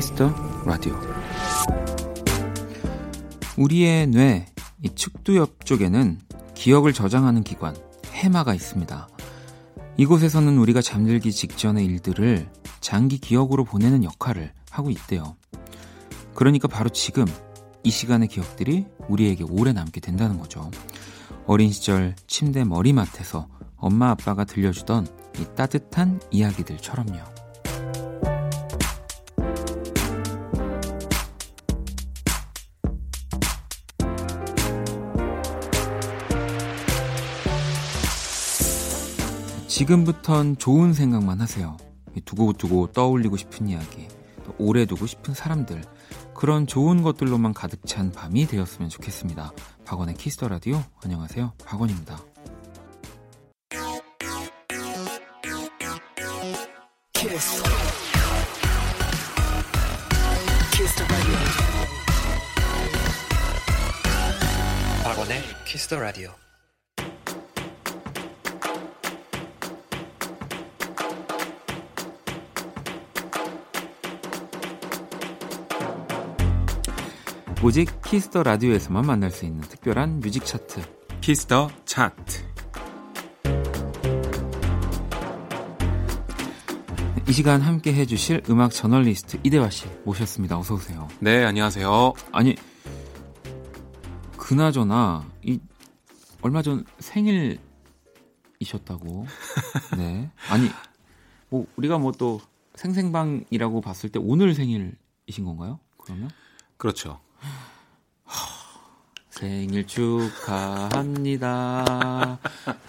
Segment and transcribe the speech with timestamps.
[0.00, 0.32] Kiss the
[0.64, 0.98] Radio
[3.58, 4.46] 우리의 뇌,
[4.82, 6.18] 이 측두엽 쪽에는
[6.54, 7.76] 기억을 저장하는 기관,
[8.10, 9.08] 해마가 있습니다.
[9.98, 15.36] 이곳에서는 우리가 잠들기 직전의 일들을 장기 기억으로 보내는 역할을 하고 있대요.
[16.34, 17.26] 그러니까 바로 지금
[17.82, 20.70] 이 시간의 기억들이 우리에게 오래 남게 된다는 거죠.
[21.44, 25.06] 어린 시절 침대 머리맡에서 엄마 아빠가 들려주던
[25.38, 27.39] 이 따뜻한 이야기들처럼요.
[39.80, 41.78] 지금부턴 좋은 생각만 하세요.
[42.26, 44.08] 두고두고 떠올리고 싶은 이야기,
[44.58, 45.82] 오래 두고 싶은 사람들,
[46.34, 49.52] 그런 좋은 것들로만 가득 찬 밤이 되었으면 좋겠습니다.
[49.86, 51.54] 박원의 Kiss the Radio, 안녕하세요.
[51.64, 52.22] 박원입니다.
[57.14, 57.62] Kiss.
[60.74, 61.34] Kiss the Radio.
[65.04, 66.49] 박원의 Kiss the Radio.
[77.62, 80.80] 오직 Kiss the Radio에서만 만날 수 있는 특별한 뮤직 차트
[81.20, 82.50] Kiss the Chart
[87.28, 90.58] 이 시간 함께 해주실 음악 저널리스트 이대화 씨 모셨습니다.
[90.58, 91.06] 어서 오세요.
[91.20, 92.14] 네, 안녕하세요.
[92.32, 92.56] 아니
[94.36, 95.60] 그나저나 이
[96.42, 97.60] 얼마 전 생일이셨다고.
[99.96, 100.28] 네.
[100.48, 100.68] 아니
[101.50, 102.40] 뭐 우리가 뭐 또
[102.74, 105.78] 생생방이라고 봤을 때 오늘 생일이신 건가요?
[105.98, 106.30] 그러면?
[106.78, 107.20] 그렇죠.
[109.30, 111.38] 생일 축하합니다.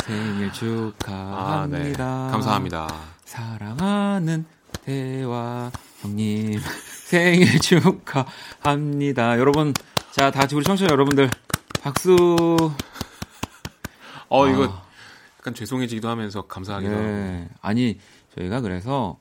[0.03, 2.05] 생일 축하합니다.
[2.05, 2.31] 아, 네.
[2.31, 2.87] 감사합니다.
[3.23, 4.45] 사랑하는
[4.83, 5.71] 대화
[6.01, 6.59] 형님
[7.05, 9.39] 생일 축하합니다.
[9.39, 9.73] 여러분,
[10.11, 11.29] 자, 다 같이 우리 청취자 여러분들
[11.81, 12.15] 박수.
[14.27, 14.49] 어, 아.
[14.49, 14.81] 이거
[15.39, 17.39] 약간 죄송해지기도 하면서 감사하기도 네.
[17.43, 17.49] 하고.
[17.61, 17.99] 아니,
[18.35, 19.19] 저희가 그래서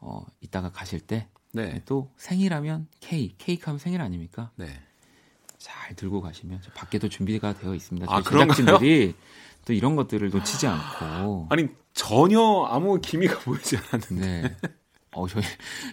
[0.00, 1.82] 어, 이따가 가실 때 네.
[1.86, 4.50] 또 생일하면 케이크, 케이크 하면 생일 아닙니까?
[4.56, 4.80] 네.
[5.58, 8.06] 잘 들고 가시면 밖에도 준비가 되어 있습니다.
[8.12, 9.14] 아, 제작진들이
[9.64, 14.42] 또 이런 것들을 놓치지 않고 아니 전혀 아무 기미가 보이지 않았는데.
[14.42, 14.56] 네.
[15.14, 15.44] 어, 저희,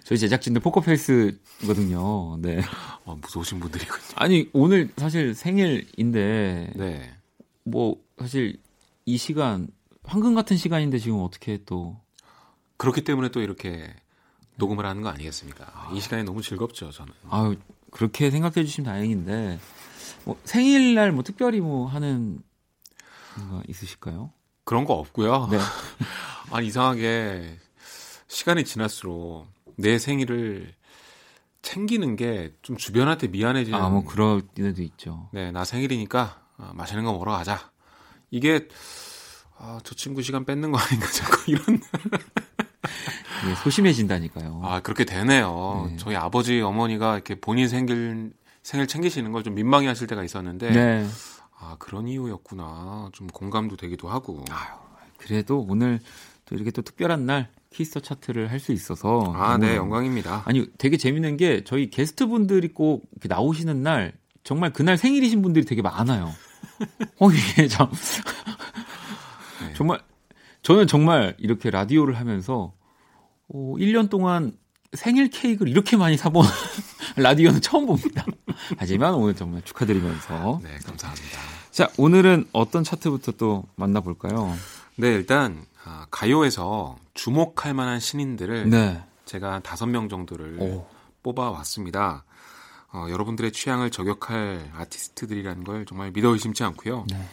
[0.06, 2.38] 저희 제작진들 포커페이스거든요.
[2.38, 2.62] 네.
[3.04, 4.00] 어, 무서우신 분들이군요.
[4.16, 6.72] 아니, 오늘 사실 생일인데.
[6.74, 7.14] 네.
[7.66, 8.62] 뭐, 사실
[9.06, 9.68] 이 시간,
[10.04, 12.00] 황금 같은 시간인데 지금 어떻게 또.
[12.78, 13.94] 그렇기 때문에 또 이렇게
[14.60, 15.66] 녹음을 하는 거 아니겠습니까?
[15.74, 15.92] 아.
[15.94, 17.12] 이 시간이 너무 즐겁죠, 저는.
[17.30, 17.56] 아유,
[17.92, 19.60] 그렇게 생각해 주시면 다행인데
[20.26, 22.44] 뭐 생일날 뭐 특별히 뭐 하는
[23.38, 24.32] 뭔가 있으실까요?
[24.66, 25.48] 그런 거 없고요.
[25.50, 25.58] 네.
[26.52, 27.58] 아니 이상하게
[28.28, 30.76] 시간이 지날수록 내 생일을
[31.62, 33.80] 챙기는 게 좀 주변한테 미안해지는.
[33.80, 35.30] 아, 뭐 그럴 때도 있죠.
[35.34, 37.72] 네, 나 생일이니까 어, 맛있는 거 먹으러 가자.
[38.32, 38.68] 이게
[39.58, 41.82] 아, 저 친구 시간 뺏는 거 아닌가 자꾸 이런.
[43.50, 44.62] 예, 소심해진다니까요.
[44.64, 45.88] 아 그렇게 되네요.
[45.90, 45.98] 네.
[45.98, 48.32] 저희 아버지 어머니가 이렇게 본인 생일
[48.64, 51.08] 생일 챙기시는 걸 좀 민망해하실 때가 있었는데 네.
[51.60, 53.10] 아 그런 이유였구나.
[53.14, 54.44] 좀 공감도 되기도 하고.
[54.50, 54.68] 아유,
[55.18, 56.00] 그래도 오늘
[56.46, 60.44] 또 이렇게 또 특별한 날 Kiss the Chart를 할 수 있어서 아, 네, 영광입니다.
[60.46, 66.34] 아니, 되게 재밌는 게 저희 게스트분들이 꼭 나오시는 날 정말 그날 생일이신 분들이 되게 많아요.
[67.20, 67.90] 어, 이게 참
[69.62, 69.74] 네.
[69.76, 70.02] 정말
[70.64, 72.74] 저는 정말 이렇게 라디오를 하면서
[73.54, 74.54] 어, 1년 동안
[74.94, 76.46] 생일 케이크를 이렇게 많이 사본
[77.18, 78.26] 라디오는 처음 봅니다.
[78.78, 80.60] 하지만 오늘 정말 축하드리면서.
[80.64, 81.40] 네, 감사합니다.
[81.72, 84.56] 자, 오늘은 어떤 차트부터 또 만나볼까요?
[84.96, 89.04] 네, 일단, 아, 가요에서 주목할 만한 신인들을 네.
[89.26, 90.88] 제가 다섯 명 정도를 오.
[91.24, 92.26] 뽑아왔습니다.
[92.92, 97.06] 어, 여러분들의 취향을 저격할 아티스트들이라는 걸 정말 믿어 의심치 않고요.
[97.10, 97.24] 네.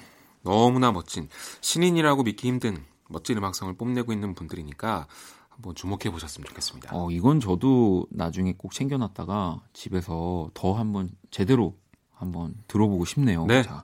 [0.43, 1.29] 너무나 멋진
[1.63, 5.07] 신인이라고 믿기 힘든 멋진 음악성을 뽐내고 있는 분들이니까
[5.57, 6.91] 한번 주목해 보셨으면 좋겠습니다.
[6.93, 11.75] 어, 이건 저도 나중에 꼭 챙겨놨다가 집에서 더 한번 제대로
[12.13, 13.47] 한번 들어보고 싶네요.
[13.47, 13.63] 네.
[13.63, 13.83] 자,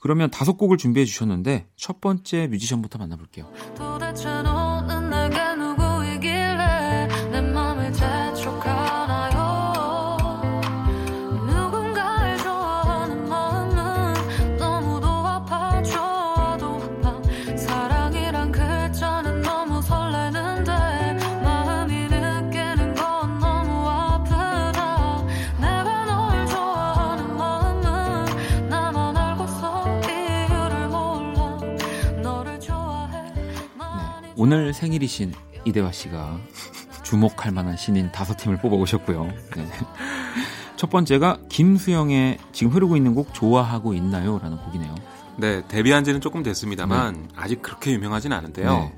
[0.00, 3.50] 그러면 다섯 곡을 준비해 주셨는데 첫 번째 뮤지션부터 만나볼게요.
[34.48, 35.34] 오늘 생일이신
[35.66, 36.40] 이대화 씨가
[37.04, 39.24] 주목할 만한 신인 다섯 팀을 뽑아 오셨고요.
[39.26, 39.68] 네.
[40.74, 44.38] 첫 번째가 김수영의 지금 흐르고 있는 곡 좋아하고 있나요?
[44.38, 44.94] 라는 곡이네요.
[45.36, 47.28] 네, 데뷔한 지는 조금 됐습니다만 네.
[47.36, 48.72] 아직 그렇게 유명하진 않은데요.
[48.72, 48.96] 네.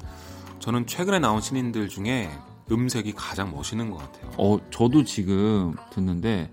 [0.60, 2.30] 저는 최근에 나온 신인들 중에
[2.70, 4.30] 음색이 가장 멋있는 것 같아요.
[4.38, 6.48] 어, 저도 지금 듣는데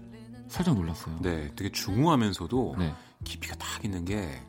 [0.47, 1.19] 살짝 놀랐어요.
[1.21, 2.95] 네, 되게 중후하면서도 네.
[3.25, 4.41] 깊이가 딱 있는 게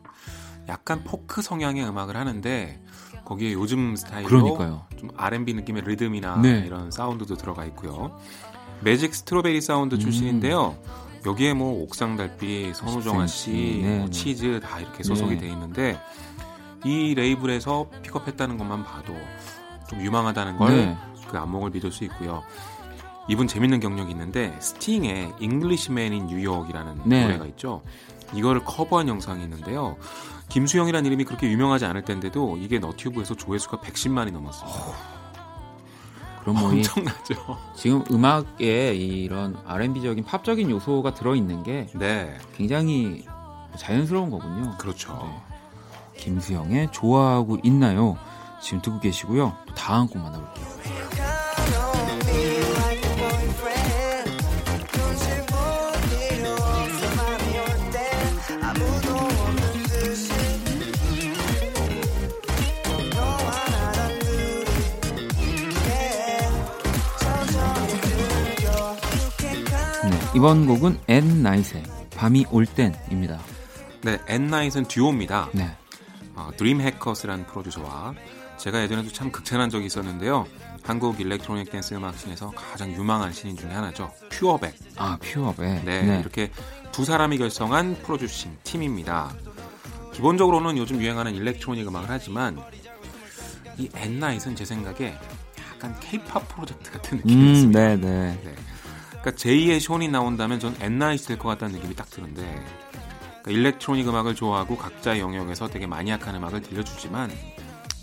[0.69, 2.79] 약간 포크 성향의 음악을 하는데
[3.25, 4.85] 거기에 요즘 스타일로 그러니까요.
[4.97, 6.63] 좀 R&B 느낌의 리듬이나 네.
[6.65, 8.17] 이런 사운드도 들어가 있고요.
[8.81, 9.99] 매직 스트로베리 사운드 음.
[9.99, 10.77] 출신인데요.
[11.25, 14.11] 여기에 뭐 옥상 달빛, 선우정아 씨, 네, 뭐 네.
[14.11, 15.41] 치즈 다 이렇게 소속이 네.
[15.41, 15.99] 돼 있는데
[16.85, 19.13] 이 레이블에서 픽업했다는 것만 봐도
[19.89, 20.97] 좀 유망하다는 걸그 네.
[21.33, 22.41] 안목을 믿을 수 있고요.
[23.27, 27.23] 이분 재밌는 경력이 있는데 스팅의 Englishman in New York이라는 네.
[27.23, 27.83] 노래가 있죠.
[28.33, 29.97] 이거를 커버한 영상이 있는데요.
[30.49, 34.79] 김수영이라는 이름이 그렇게 유명하지 않을 텐데도 이게 너튜브에서 조회수가 110만이 넘었습니다.
[36.41, 37.57] 그럼 뭐 엄청나죠.
[37.75, 42.35] 지금 음악에 이런 R&B적인 팝적인 요소가 들어 있는 게 네.
[42.55, 43.25] 굉장히
[43.77, 44.75] 자연스러운 거군요.
[44.77, 45.13] 그렇죠.
[45.21, 45.59] 네.
[46.17, 48.17] 김수영의 좋아하고 있나요?
[48.61, 49.55] 지금 듣고 계시고요.
[49.75, 51.28] 다음 곡 만나볼게요.
[70.39, 71.83] 이번 곡은 앤나잇의
[72.15, 73.41] 밤이 올 땐입니다.
[74.03, 75.49] 네, 앤나잇은 듀오입니다.
[75.51, 75.69] 네.
[76.33, 78.13] 어, 드림 해커스라는 프로듀서와
[78.55, 80.47] 제가 예전에도 참 극찬한 적이 있었는데요.
[80.81, 84.13] 한국 일렉트로닉 댄스 음악씬에서 가장 유망한 신인 중에 하나죠.
[84.29, 84.75] 퓨어백.
[84.95, 85.83] 아, 퓨어백.
[85.83, 86.53] 네, 네, 이렇게
[86.93, 89.33] 두 사람이 결성한 프로듀싱 팀입니다.
[90.13, 92.57] 기본적으로는 요즘 유행하는 일렉트로닉 음악을 하지만
[93.77, 95.17] 이 앤나잇은 제 생각에
[95.73, 97.79] 약간 케이팝 프로젝트 같은 느낌이 음, 있습니다.
[97.79, 98.39] 네, 네.
[98.41, 98.55] 네.
[99.21, 102.41] 그러니까 제2의 숀이 나온다면 전 앤나잇 될것 같다는 느낌이 딱 드는데
[103.43, 107.31] 그러니까 일렉트로닉 음악을 좋아하고 각자의 영역에서 되게 마니악한 음악을 들려주지만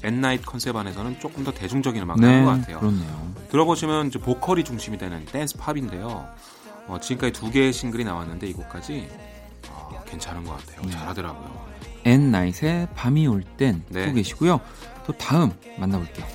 [0.02, 2.80] 앤나잇 컨셉 안에서는 조금 더 대중적인 음악을 네, 하는 것 같아요.
[2.80, 3.32] 그렇네요.
[3.50, 6.28] 들어보시면 보컬이 중심이 되는 댄스 팝인데요.
[6.86, 9.08] 어, 지금까지 두 개의 싱글이 나왔는데 이곡까지
[9.70, 10.82] 어, 괜찮은 것 같아요.
[10.82, 10.90] 네.
[10.90, 11.66] 잘하더라고요.
[12.04, 14.02] 앤나잇의 밤이 올땐 네.
[14.02, 14.60] 듣고 계시고요.
[15.06, 16.26] 또 다음 만나볼게요.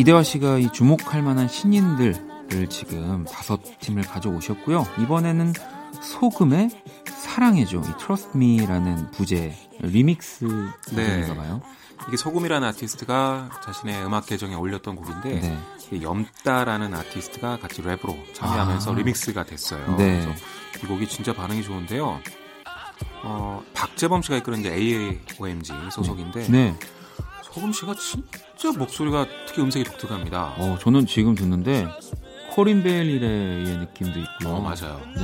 [0.00, 4.86] 이대화 씨가 이 주목할 만한 신인들을 지금 다섯 팀을 가져오셨고요.
[5.02, 5.52] 이번에는
[6.00, 6.70] 소금의
[7.04, 10.46] 사랑해줘, 이 Trust Me라는 부제 리믹스
[10.88, 11.60] 버전인가 봐요.
[11.62, 12.06] 네.
[12.08, 16.02] 이게 소금이라는 아티스트가 자신의 음악 계정에 올렸던 곡인데 네.
[16.02, 18.94] 염따라는 아티스트가 같이 랩으로 참여하면서 아.
[18.94, 19.96] 리믹스가 됐어요.
[19.98, 20.22] 네.
[20.22, 20.30] 그래서
[20.82, 22.20] 이 곡이 진짜 반응이 좋은데요.
[23.22, 26.46] 어, 박재범 씨가 이끄는 이제 AOMG 소속인데
[27.50, 27.54] 네.
[27.54, 30.54] 소금 씨가 진짜 목소리가 특히 음색이 독특합니다.
[30.56, 31.88] 어, 저는 지금 듣는데
[32.52, 34.54] 코린 베일리의 느낌도 있고요.
[34.54, 35.00] 어, 맞아요.
[35.16, 35.22] 네.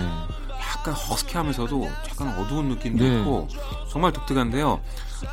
[0.59, 3.18] 약간 허스키하면서도 약간 어두운 느낌도 네.
[3.21, 3.49] 있고
[3.88, 4.80] 정말 독특한데요.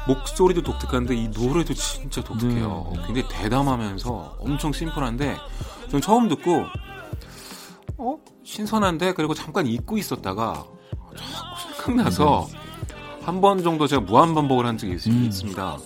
[0.08, 2.92] 목소리도 독특한데 이 노래도 진짜 독특해요.
[2.96, 3.02] 네.
[3.08, 5.38] 굉장히 대담하면서 엄청 심플한데
[5.90, 6.66] 전 처음 듣고
[7.98, 10.66] 어 신선한데 그리고 잠깐 잊고 있었다가
[11.16, 12.58] 자꾸 생각나서 네.
[13.26, 15.26] 한번 정도 제가 무한 반복을 한 적이 음.
[15.26, 15.78] 있습니다.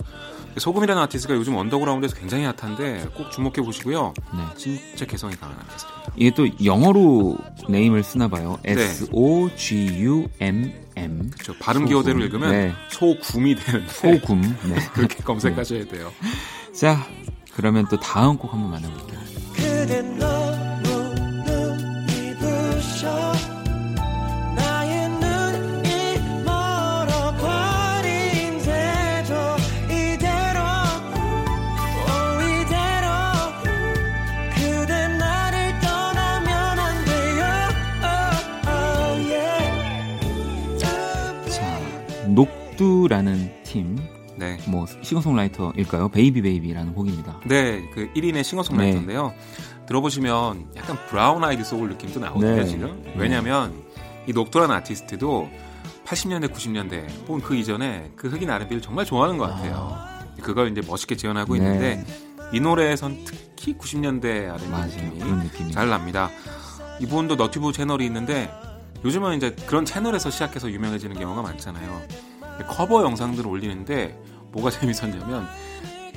[0.59, 4.13] 소금이라는 아티스트가 요즘 언더그라운드에서 굉장히 핫한데 꼭 주목해 보시고요.
[4.33, 4.43] 네.
[4.55, 6.11] 진짜 개성이 강한 아티스트입니다.
[6.15, 7.37] 이게 또 영어로
[7.69, 8.57] name을 쓰나 봐요.
[8.63, 8.71] 네.
[8.71, 11.29] S O G U M M.
[11.31, 11.53] 그렇죠.
[11.59, 12.73] 발음 기호대로 읽으면 네.
[12.89, 14.41] 소금이 되는데 소금.
[14.41, 14.75] 네.
[14.93, 16.11] 그렇게 검색하셔야 돼요.
[16.73, 17.05] 자,
[17.53, 20.56] 그러면 또 다음 곡 한번 만나볼게요.
[42.77, 43.97] 녹두라는 팀.
[44.35, 44.57] 네.
[44.67, 46.09] 뭐 싱어송라이터일까요?
[46.09, 47.39] Baby Baby라는 곡입니다.
[47.45, 49.29] 네, 그 1인의 싱어송라이터인데요.
[49.29, 49.85] 네.
[49.87, 52.65] 들어보시면 약간 브라운 아이드 소울 느낌도 나오거든요, 네.
[52.65, 53.01] 지금.
[53.03, 53.13] 네.
[53.17, 53.73] 왜냐면
[54.27, 55.49] 이 녹두라는 아티스트도
[56.05, 59.89] 80년대, 90년대 혹은 그 이전에 그 흑인 R&B를 정말 좋아하는 것 같아요.
[59.91, 60.19] 아.
[60.41, 61.59] 그걸 이제 멋있게 재현하고 네.
[61.59, 62.05] 있는데
[62.53, 66.29] 이 노래에선 특히 90년대 R&B 느낌이 잘 납니다.
[67.01, 68.51] 이분도 너튜브 채널이 있는데
[69.03, 72.01] 요즘은 이제 그런 채널에서 시작해서 유명해지는 경우가 많잖아요.
[72.65, 74.19] 커버 영상들을 올리는데
[74.51, 75.47] 뭐가 재밌었냐면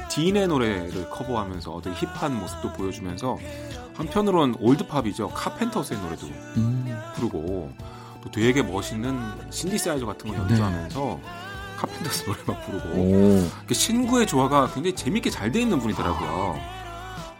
[0.08, 3.38] 딘의 노래를 커버하면서 되게 힙한 모습도 보여주면서
[3.94, 5.28] 한편으로는 올드팝이죠.
[5.28, 7.00] 카펜터스의 노래도 음.
[7.14, 7.72] 부르고
[8.22, 9.18] 또 되게 멋있는
[9.50, 11.76] 신디사이저 같은 거 연주하면서 네.
[11.78, 16.58] 카펜터스 노래 막 부르고 그 신구의 조화가 굉장히 재밌게 잘 돼 있는 분이더라고요.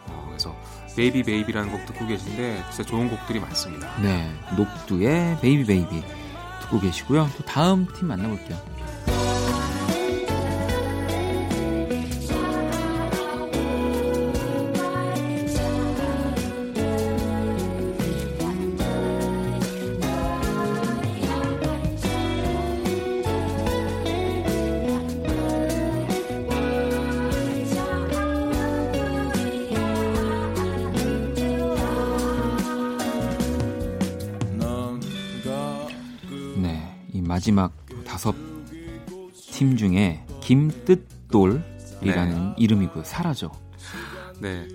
[0.08, 0.54] 어, 그래서
[0.96, 3.90] Baby Baby라는 곡 듣고 계신데 진짜 좋은 곡들이 많습니다.
[4.00, 6.02] 네, 녹두의 Baby Baby
[6.62, 7.28] 듣고 계시고요.
[7.36, 8.58] 또 다음 팀 만나볼게요.
[40.50, 41.62] 김뜻돌이라는
[42.02, 42.54] 네.
[42.56, 43.04] 이름이고요.
[43.04, 43.52] 사라져.
[44.40, 44.66] 네.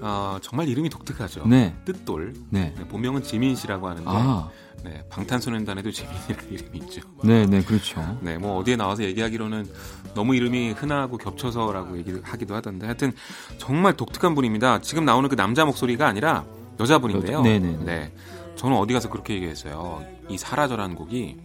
[0.00, 1.48] 어, 정말 이름이 독특하죠.
[1.48, 1.74] 네.
[1.84, 2.32] 뜻돌.
[2.50, 2.72] 네.
[2.76, 2.84] 네.
[2.86, 4.48] 본명은 지민 씨라고 하는데 아.
[4.84, 7.00] 네, 방탄소년단에도 지민이라는 이름이 있죠.
[7.24, 8.18] 네, 네, 그렇죠.
[8.20, 9.66] 네, 뭐 어디에 나와서 얘기하기로는
[10.14, 13.12] 너무 이름이 흔하고 겹쳐서라고 얘기하기도 하던데 하여튼
[13.58, 14.80] 정말 독특한 분입니다.
[14.80, 16.44] 지금 나오는 그 남자 목소리가 아니라
[16.78, 17.42] 여자분인데요.
[17.42, 17.76] 네, 네.
[17.84, 18.12] 네.
[18.54, 20.04] 저는 어디 가서 그렇게 얘기했어요.
[20.28, 21.38] 이 사라져라는 곡이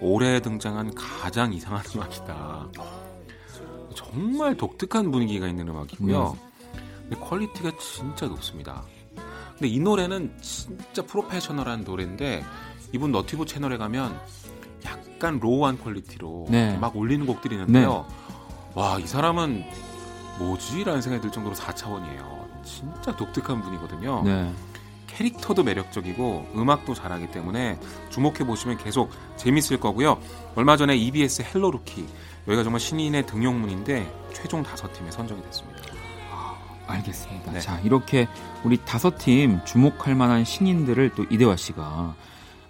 [0.00, 2.99] 올해 등장한 가장 이상한 음악이다.
[3.94, 6.36] 정말 독특한 분위기가 있는 음악이고요.
[7.08, 8.84] 근데 퀄리티가 진짜 높습니다.
[9.52, 12.44] 근데 이 노래는 진짜 프로페셔널한 노래인데
[12.92, 14.18] 이분 너튜브 채널에 가면
[14.84, 16.76] 약간 raw한 퀄리티로 네.
[16.78, 18.06] 막 올리는 곡들이 있는데요.
[18.08, 18.14] 네.
[18.74, 19.64] 와, 이 사람은
[20.38, 20.84] 뭐지?
[20.84, 22.64] 라는 생각이 들 정도로 4차원이에요.
[22.64, 24.22] 진짜 독특한 분이거든요.
[24.24, 24.52] 네.
[25.16, 27.78] 캐릭터도 매력적이고 음악도 잘하기 때문에
[28.10, 30.20] 주목해 보시면 계속 재밌을 거고요.
[30.54, 32.06] 얼마 전에 EBS Hello Rookie
[32.46, 35.80] 여기가 정말 신인의 등용문인데 최종 다섯 팀에 선정이 됐습니다.
[36.32, 37.52] 아, 알겠습니다.
[37.52, 37.60] 네.
[37.60, 38.28] 자 이렇게
[38.64, 42.14] 우리 다섯 팀 주목할 만한 신인들을 또 이대화 씨가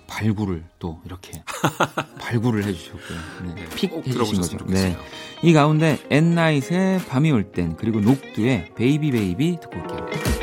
[0.09, 1.43] 발굴을 또 이렇게
[2.21, 3.19] 발굴을 해주셨고요.
[3.45, 4.59] 네, 네, pick 해주신 거죠.
[4.67, 4.97] 네.
[5.43, 10.40] 이 가운데 앤나잇의 밤이 올 땐 그리고 녹두의 Baby Baby 듣고 올게요.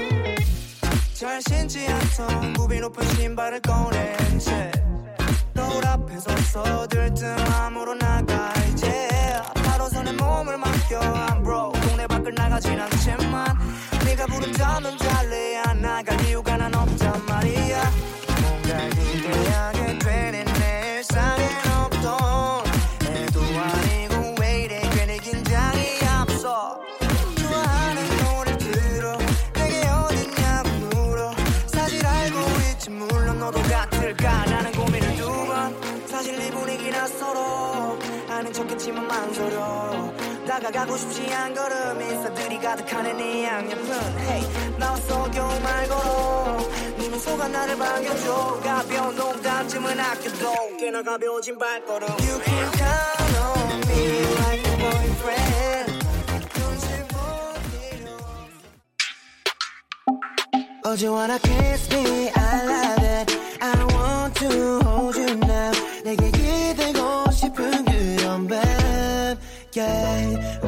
[1.37, 4.71] 잘 신지 않던 굽이 높은 신발을 꺼내 이제
[5.55, 9.07] 거울 앞에 서서 들뜸함으로 나가 이제.
[9.53, 10.99] 바로 손에 몸을 맡겨.
[10.99, 11.79] I'm broke.
[11.81, 13.55] 동네 밖을 나가진 않지만.
[14.05, 17.91] 네가 부른다면 달래야 나갈 이유가 난 없단 말이야
[38.87, 40.13] 척했지만 망설여
[40.47, 46.57] 다가가고 싶지 않은 걸음 인사들이 가득하는 이 양옆은 Hey 나와 속여 말 걸어
[46.97, 54.21] 네 미소가 나를 반겨줘 가벼운 농담쯤은 아껴도 꽤나 가벼워진 발걸음 You can count on me
[54.41, 55.57] like a boyfriend
[60.89, 62.31] Oh, you wanna kiss me?
[62.33, 63.37] I love it.
[63.61, 65.06] I want to hold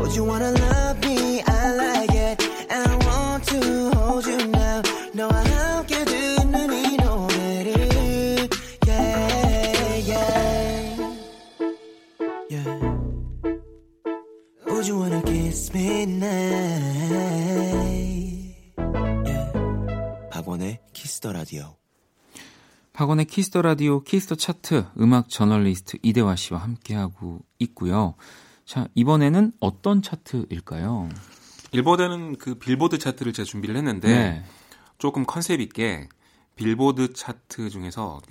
[0.09, 0.15] Yeah.
[0.15, 1.41] Oh, do you wanna love me?
[1.45, 2.41] I like it.
[2.71, 4.81] I want to hold you now.
[6.97, 8.49] 노래를.
[8.87, 11.15] Yeah, yeah.
[12.49, 12.79] Yeah.
[14.65, 17.19] Would you wanna kiss me now?
[20.31, 21.75] 박원의 키스터 라디오.
[22.93, 28.15] 박원의 키스터 라디오 키스터 차트 음악 저널리스트 이대화 씨와 함께하고 있고요.
[28.69, 31.09] 자, 이번에는 어떤 차트일까요?
[31.71, 34.45] 일본에는 그 빌보드 차트를 제가 준비를 했는데 네.
[34.99, 36.07] 조금 컨셉 있게
[36.55, 38.21] 빌보드 차트 중에서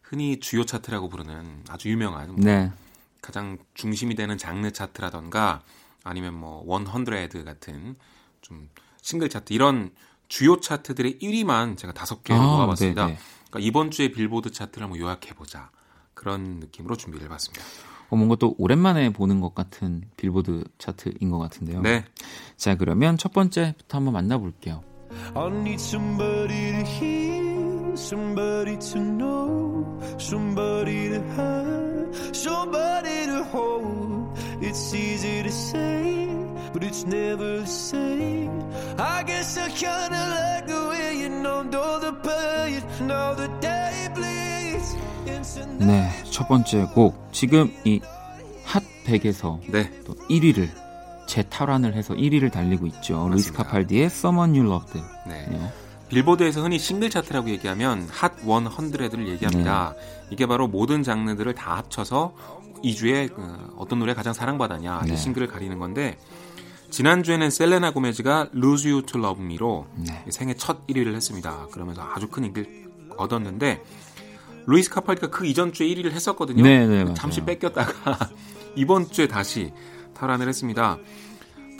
[0.00, 2.72] 흔히 주요 차트라고 부르는 아주 유명한 네.
[3.20, 5.60] 가장 중심이 되는 장르 차트라던가
[6.04, 7.96] 아니면 뭐100 같은
[8.40, 8.70] 좀
[9.02, 9.90] 싱글 차트 이런
[10.28, 13.08] 주요 차트들의 1위만 제가 다섯 개를 아, 모아봤습니다.
[13.08, 13.18] 네네.
[13.50, 15.70] 그러니까 이번 주에 빌보드 차트를 한번 요약해 보자.
[16.14, 17.62] 그런 느낌으로 준비를 해봤습니다.
[18.08, 21.82] 어, 뭔가 또 오랜만에 보는 것 같은 빌보드 차트인 것 같은데요.
[21.82, 22.04] 네.
[22.56, 24.82] 자, 그러면 첫 번째부터 한번 만나볼게요.
[25.34, 34.36] I need somebody to hear, somebody to know, somebody to have, somebody to hold.
[34.60, 36.28] It's easy to say,
[36.72, 38.62] but it's never the same.
[38.98, 44.08] I guess I kinda like the way you know, know the pain, know the day
[44.14, 44.65] bleeds.
[45.78, 47.28] 네, 첫 번째 곡.
[47.32, 48.00] 지금 이
[48.66, 49.90] 핫 100에서 네.
[50.04, 50.68] 또 1위를
[51.28, 53.28] 재탈환을 해서 1위를 달리고 있죠.
[53.30, 55.00] 루이스 카팔디의 Someone You Loved.
[55.26, 55.46] 네.
[55.48, 55.72] 네.
[56.08, 59.94] 빌보드에서 흔히 싱글 차트라고 얘기하면 핫 100를 얘기합니다.
[59.96, 60.26] 네.
[60.30, 62.34] 이게 바로 모든 장르들을 다 합쳐서
[62.84, 65.14] 이 주에 그 어떤 노래 가장 사랑받았냐 네.
[65.14, 66.18] 이 싱글을 가리는 건데
[66.90, 70.24] 지난주에는 셀레나 고메즈가 Lose You to Love Me로 네.
[70.28, 71.66] 생애 첫 1위를 했습니다.
[71.72, 72.86] 그러면서 아주 큰 인기를
[73.16, 73.82] 얻었는데
[74.66, 76.62] 루이스 카팔디가 그 이전 주에 1위를 했었거든요.
[76.62, 78.30] 네, 네, 잠시 뺏겼다가
[78.74, 79.72] 이번 주에 다시
[80.14, 80.98] 탈환을 했습니다.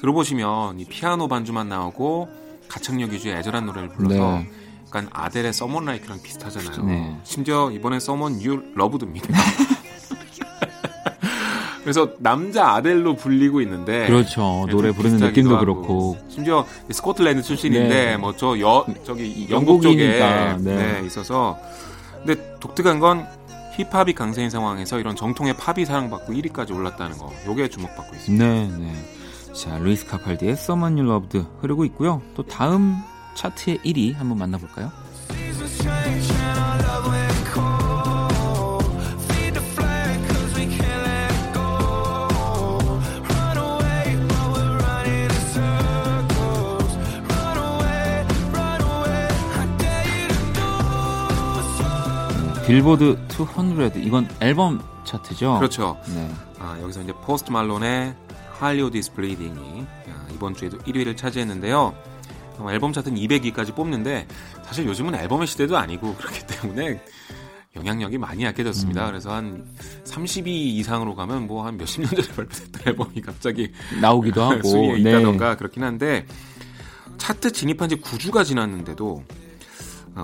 [0.00, 2.28] 들어보시면 이 피아노 반주만 나오고
[2.68, 4.50] 가창력 위주의 애절한 노래를 불러서 네.
[4.86, 6.84] 약간 아델의 Someone Like You랑 비슷하잖아요.
[6.84, 7.16] 네.
[7.24, 9.28] 심지어 이번에 Someone You Loved입니다.
[11.82, 15.58] 그래서 남자 아델로 불리고 있는데 그렇죠 네, 노래 부르는 느낌도.
[15.60, 18.16] 그렇고 심지어 스코틀랜드 출신인데 네.
[18.16, 20.56] 뭐저 여 저기 영국 쪽에 네.
[20.58, 21.56] 네, 있어서
[22.24, 23.26] 근데 독특한 건
[23.76, 28.44] 힙합이 강세인 상황에서 이런 정통의 팝이 사랑받고 1위까지 올랐다는 거 요게 주목받고 있습니다.
[28.44, 29.52] 네, 네.
[29.52, 32.22] 자, 루이스 카팔디의 Someone You Loved 흐르고 있고요.
[32.34, 32.96] 또 다음
[33.34, 34.90] 차트의 1위 한번 만나볼까요?
[52.66, 55.58] 빌보드 200 이건 앨범 차트죠?
[55.58, 55.96] 그렇죠.
[56.08, 56.28] 네.
[56.58, 58.14] 아, 여기서 이제 포스트 말론의
[58.58, 59.86] Hollywood's Bleeding이
[60.34, 61.94] 이번 주에도 1위를 차지했는데요.
[62.58, 64.26] 어, 앨범 차트는 200위까지 뽑는데
[64.64, 67.00] 사실 요즘은 앨범의 시대도 아니고 그렇기 때문에
[67.76, 69.04] 영향력이 많이 약해졌습니다.
[69.04, 69.10] 음.
[69.10, 69.64] 그래서 한
[70.04, 75.50] 30위 이상으로 가면 뭐 한 몇십 년 전에 발표됐던 앨범이 갑자기 나오기도 하고 순위에 있다던가
[75.50, 75.56] 네.
[75.56, 76.26] 그렇긴 한데
[77.18, 79.45] 차트 진입한 지 9주가 지났는데도 아,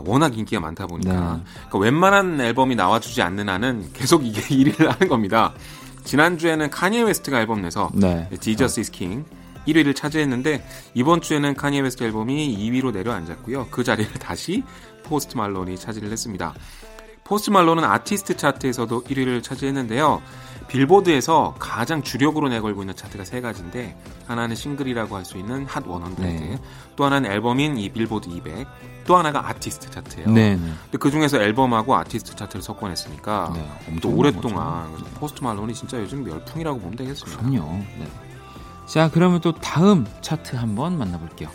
[0.06, 1.42] 워낙 인기가 많다 보니까 네.
[1.68, 4.40] 그러니까 웬만한 앨범이 나와주지 않는 한은 계속 이게
[4.72, 5.52] 1위를 하는 겁니다.
[6.04, 8.28] 지난주에는 카니에 웨스트가 앨범 내서 네.
[8.40, 9.24] Jesus Is King
[9.68, 13.68] 1위를 차지했는데 이번 주에는 카니에 웨스트 앨범이 2위로 내려앉았고요.
[13.70, 14.64] 그 자리를 다시
[15.04, 16.54] 포스트 말론이 차지를 했습니다.
[17.24, 20.20] 포스트 말론은 아티스트 차트에서도 1위를 차지했는데요.
[20.68, 26.16] 빌보드에서 가장 주력으로 내걸고 있는 차트가 세 가지인데 하나는 싱글이라고 할 수 있는 핫 100,
[26.16, 26.58] 네.
[26.96, 28.66] 또 하나는 앨범인 이 빌보드 200,
[29.04, 30.30] 또 하나가 아티스트 차트예요.
[30.30, 30.72] 네, 네.
[30.84, 36.78] 근데 그 중에서 앨범하고 아티스트 차트를 섞어냈으니까 네, 또 오랫동안 포스트 말론이 진짜 요즘 열풍이라고
[36.78, 37.38] 보면 되겠습니다.
[37.38, 37.78] 그럼요.
[37.98, 38.08] 네.
[38.86, 41.48] 자, 그러면 또 다음 차트 한번 만나볼게요.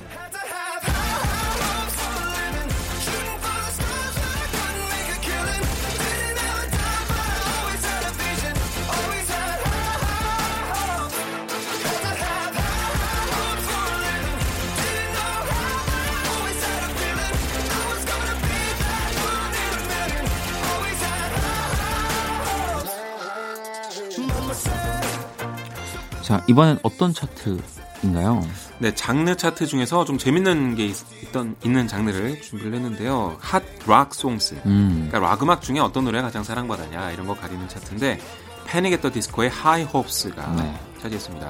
[26.27, 28.45] 자, 이번엔 어떤 차트인가요?
[28.79, 33.37] 네, 장르 차트 중에서 좀 재밌는 게 있, 던 있는 장르를 준비를 했는데요.
[33.39, 34.55] Hot Rock Songs.
[34.65, 35.07] 음.
[35.07, 38.19] 그러니까 락 음악 중에 어떤 노래가 가장 사랑받았냐 이런 거 가리는 차트인데
[38.65, 38.91] Panic!
[38.91, 40.77] At The Disco의 High Hopes가 네.
[41.01, 41.49] 차지했습니다.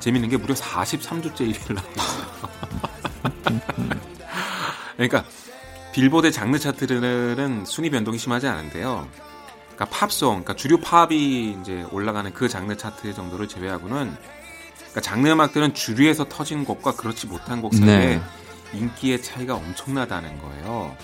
[0.00, 3.60] 재밌는 게 무려 43주째 1위를 하고 있어요.
[4.96, 5.24] 그러니까
[5.94, 9.08] 빌보드 장르 차트들은 순위 변동이 심하지 않은데요.
[9.80, 14.14] 그러니까 팝송, 그러니까 주류 팝이 이제 올라가는 그 장르 차트 정도를 제외하고는
[14.76, 18.22] 그러니까 장르 음악들은 주류에서 터진 곡과 그렇지 못한 곡 사이에 네.
[18.74, 20.94] 인기의 차이가 엄청나다는 거예요.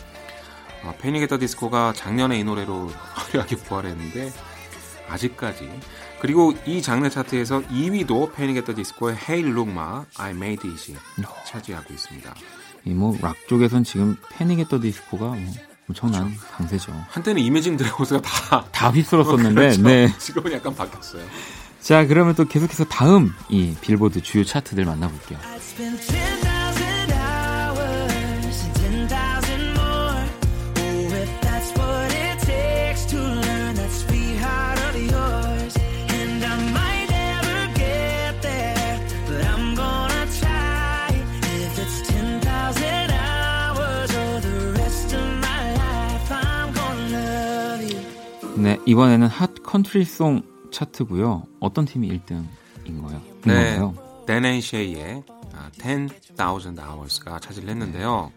[0.84, 1.22] 어, Panic!
[1.22, 4.30] At The Disco가 작년에 이 노래로 화려하게 부활했는데
[5.08, 5.70] 아직까지
[6.20, 8.58] 그리고 이 장르 차트에서 2위도 Panic!
[8.58, 10.94] At The Disco의 Hey Look Ma, I Made It
[11.46, 12.34] 차지하고 있습니다.
[12.84, 14.58] 이 뭐 락 쪽에선 지금 Panic!
[14.60, 15.52] At The Disco가 뭐
[15.88, 16.46] 엄청난 그렇죠.
[16.52, 17.04] 강세죠.
[17.10, 19.82] 한때는 이매진 드래곤스가 다, 다 휩쓸었었는데, 그렇죠.
[19.82, 20.12] 네.
[20.18, 21.22] 지금은 약간 바뀌었어요.
[21.80, 25.38] 자, 그러면 또 계속해서 다음 이 빌보드 주요 차트들 만나볼게요.
[48.86, 51.44] 이번에는 Hot Country Song 차트고요.
[51.60, 53.22] 어떤 팀이 1등인 거예요?
[53.44, 53.80] 네,
[54.26, 55.24] 댄 앤 쉐이의
[55.74, 58.30] 10,000 Hours가 차지를 했는데요.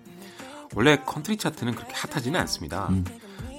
[0.76, 2.88] 원래 컨트리 차트는 그렇게 핫하지는 않습니다.
[2.90, 3.06] 음.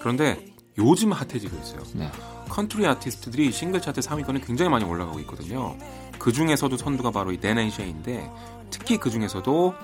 [0.01, 0.45] 그런데
[0.79, 1.83] 요즘 핫해지고 있어요.
[1.95, 2.11] 네.
[2.49, 5.77] 컨트리 아티스트들이 싱글 차트 상위권에 굉장히 많이 올라가고 있거든요.
[6.19, 8.31] 그 중에서도 선두가 바로 이 쉐이인데
[8.71, 9.75] 특히 그 중에서도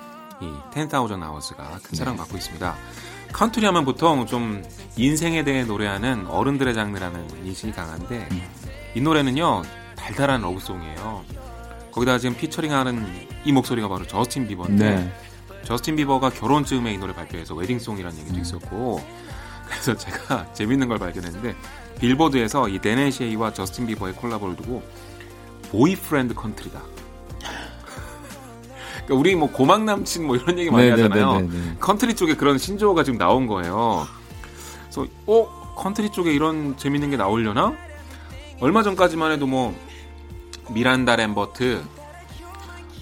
[0.41, 0.89] 이 10,000
[1.23, 1.95] Hours가 큰 네.
[1.97, 2.75] 사랑받고 있습니다.
[3.33, 4.63] 컨트리 하면 보통 좀
[4.95, 8.41] 인생에 대해 노래하는 어른들의 장르라는 인식이 강한데 음.
[8.95, 9.63] 이 노래는요
[9.95, 11.25] 달달한 love song이에요.
[11.91, 13.05] 거기다가 지금 피처링하는
[13.45, 15.13] 이 목소리가 바로 저스틴 비버인데 네.
[15.63, 18.41] 저스틴 비버가 결혼 즈음에 이 노래 발표해서 wedding song이라는 얘기도 음.
[18.41, 19.01] 있었고
[19.67, 21.55] 그래서 제가 재밌는 걸 발견했는데
[21.99, 24.83] 빌보드에서 이 댄 앤 쉐이와 저스틴 비버의 콜라보를 두고
[25.71, 26.81] boyfriend country다.
[29.07, 31.21] 그러니까 우리 뭐 고막 남친 뭐 이런 얘기 많이 네네네네네.
[31.23, 31.75] 하잖아요.
[31.79, 34.05] 컨트리 쪽에 그런 신조어가 지금 나온 거예요.
[34.83, 37.73] 그래서 어 컨트리 쪽에 이런 재밌는 게 나오려나?
[38.59, 39.73] 얼마 전까지만 해도 뭐
[40.71, 41.83] 미란다 램버트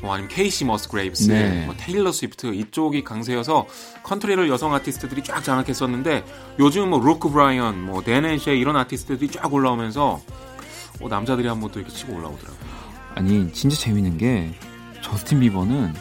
[0.01, 1.65] 뭐 아니면 케이시 머스그레이브스, 네.
[1.65, 3.65] 뭐 테일러 스위프트 이쪽이 강세여서
[4.03, 6.23] 컨트리를 여성 아티스트들이 쫙 장악했었는데
[6.59, 10.21] 요즘 뭐 루크 브라이언, 뭐 댄 앤 쉐이 이런 아티스트들이 쫙 올라오면서
[11.01, 12.75] 어, 남자들이 한번 또 이렇게 치고 올라오더라고요.
[13.15, 14.53] 아니 진짜 재밌는 게
[15.05, 15.93] 저스틴 비버는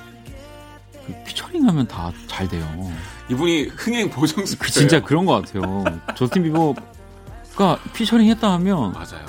[1.07, 2.67] 그 피처링하면 다 잘 돼요.
[3.31, 5.85] 이분이 흥행 보증수표 그 진짜 그런 것 같아요.
[6.17, 9.25] 저스틴 비버가 피처링 했다 하면 맞아요.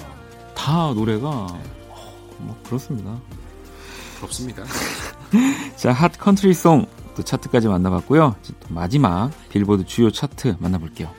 [0.55, 1.63] 다 노래가 네.
[2.39, 3.19] 뭐 그렇습니다.
[4.17, 4.63] 부럽습니다.
[5.75, 6.85] 자, Hot Country Song
[7.15, 8.35] 또 차트까지 만나봤고요.
[8.69, 11.09] 마지막 빌보드 주요 차트 만나볼게요.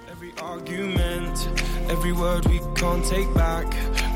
[1.89, 3.67] Every word we can't take back.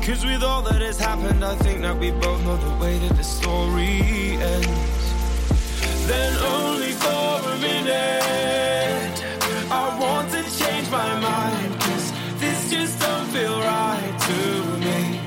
[0.04, 3.16] Cause with all that has happened, I think that we both know the way that
[3.16, 5.04] the story ends.
[6.06, 9.16] Then only for a minute,
[9.70, 11.80] I want to change my mind.
[11.80, 14.38] Cause this just don't feel right to
[14.84, 15.20] me.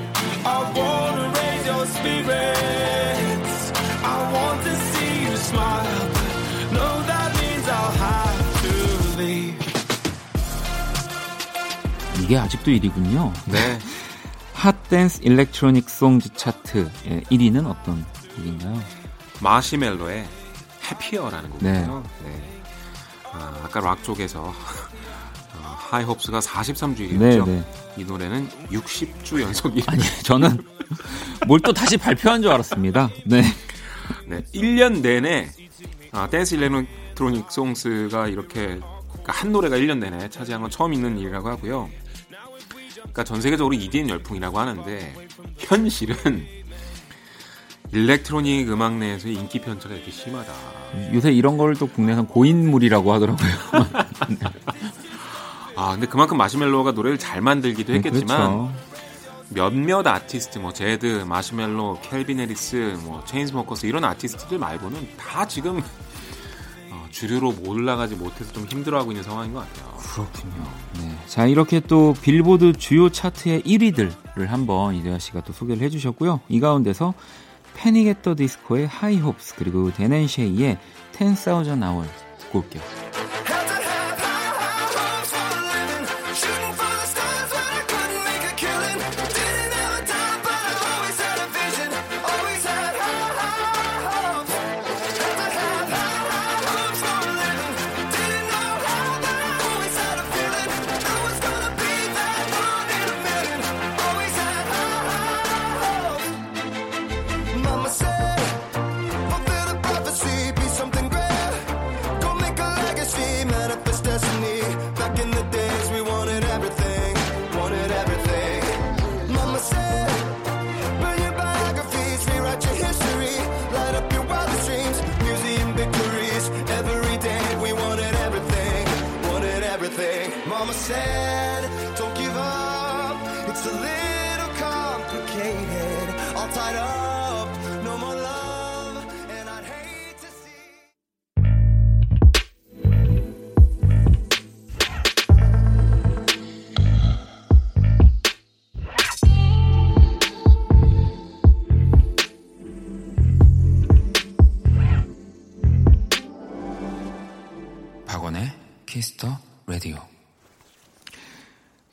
[0.46, 3.72] I wanna raise your spirits.
[4.02, 6.08] I want to see you smile.
[6.16, 8.74] But no, that means I'll have to
[9.20, 9.60] leave.
[12.22, 13.32] 이게 아직도 1위군요.
[13.46, 13.78] 네.
[14.65, 16.89] Hot Dance Electronic Songs 차트
[17.31, 18.03] 1위는 어떤
[18.35, 18.81] 곡인가요?
[19.39, 20.25] 마시멜로의
[20.89, 22.03] Happier라는 곡이에요.
[22.23, 22.29] 네.
[22.29, 22.61] 네.
[23.31, 24.51] 아, 아까 락 쪽에서
[25.91, 27.19] High Hopes가 43주였죠.
[27.19, 27.63] 네, 네.
[27.97, 29.83] 이 노래는 60주 연속 1위.
[29.87, 30.65] 아니, 저는
[31.45, 33.09] 뭘 또 다시 발표한 줄 알았습니다.
[33.25, 33.43] 네.
[34.25, 35.47] 네, 1년 내내
[36.11, 41.49] 아, Dance Electronic Songs가 이렇게 그러니까 한 노래가 1년 내내 차지한 건 처음 있는 일이라고
[41.49, 41.87] 하고요.
[43.15, 45.15] 그러니까 전 세계적으로 EDM 열풍이라고 하는데
[45.57, 46.45] 현실은
[47.93, 50.51] electronic 음악 내에서 인기 편차가 이렇게 심하다.
[51.13, 53.49] 요새 이런 걸 또 국내에서 고인물이라고 하더라고요.
[55.77, 58.73] 아, 근데 그만큼 마시멜로가 노래를 잘 만들기도 네, 했겠지만 그렇죠.
[59.49, 65.83] 몇몇 아티스트 뭐 제드, 마시멜로, 켈빈 해리스, 뭐 체인스모커스 이런 아티스트들 말고는 다 지금 어,
[67.15, 69.95] 주류로 올라가지 못해서 좀 힘들어하고 있는 상황인 것 같아요.
[69.97, 70.69] 그렇군요.
[70.99, 71.15] 네.
[71.27, 76.41] 자 이렇게 또 빌보드 주요 차트의 1위들을 한번 이대화 씨가 또 소개를 해주셨고요.
[76.49, 77.13] 이 가운데서
[77.73, 78.07] Panic!
[78.07, 80.77] At The Disco의 High Hopes 그리고 댄 앤 쉐이의
[81.13, 82.83] 10,000 hours 듣고 올게요.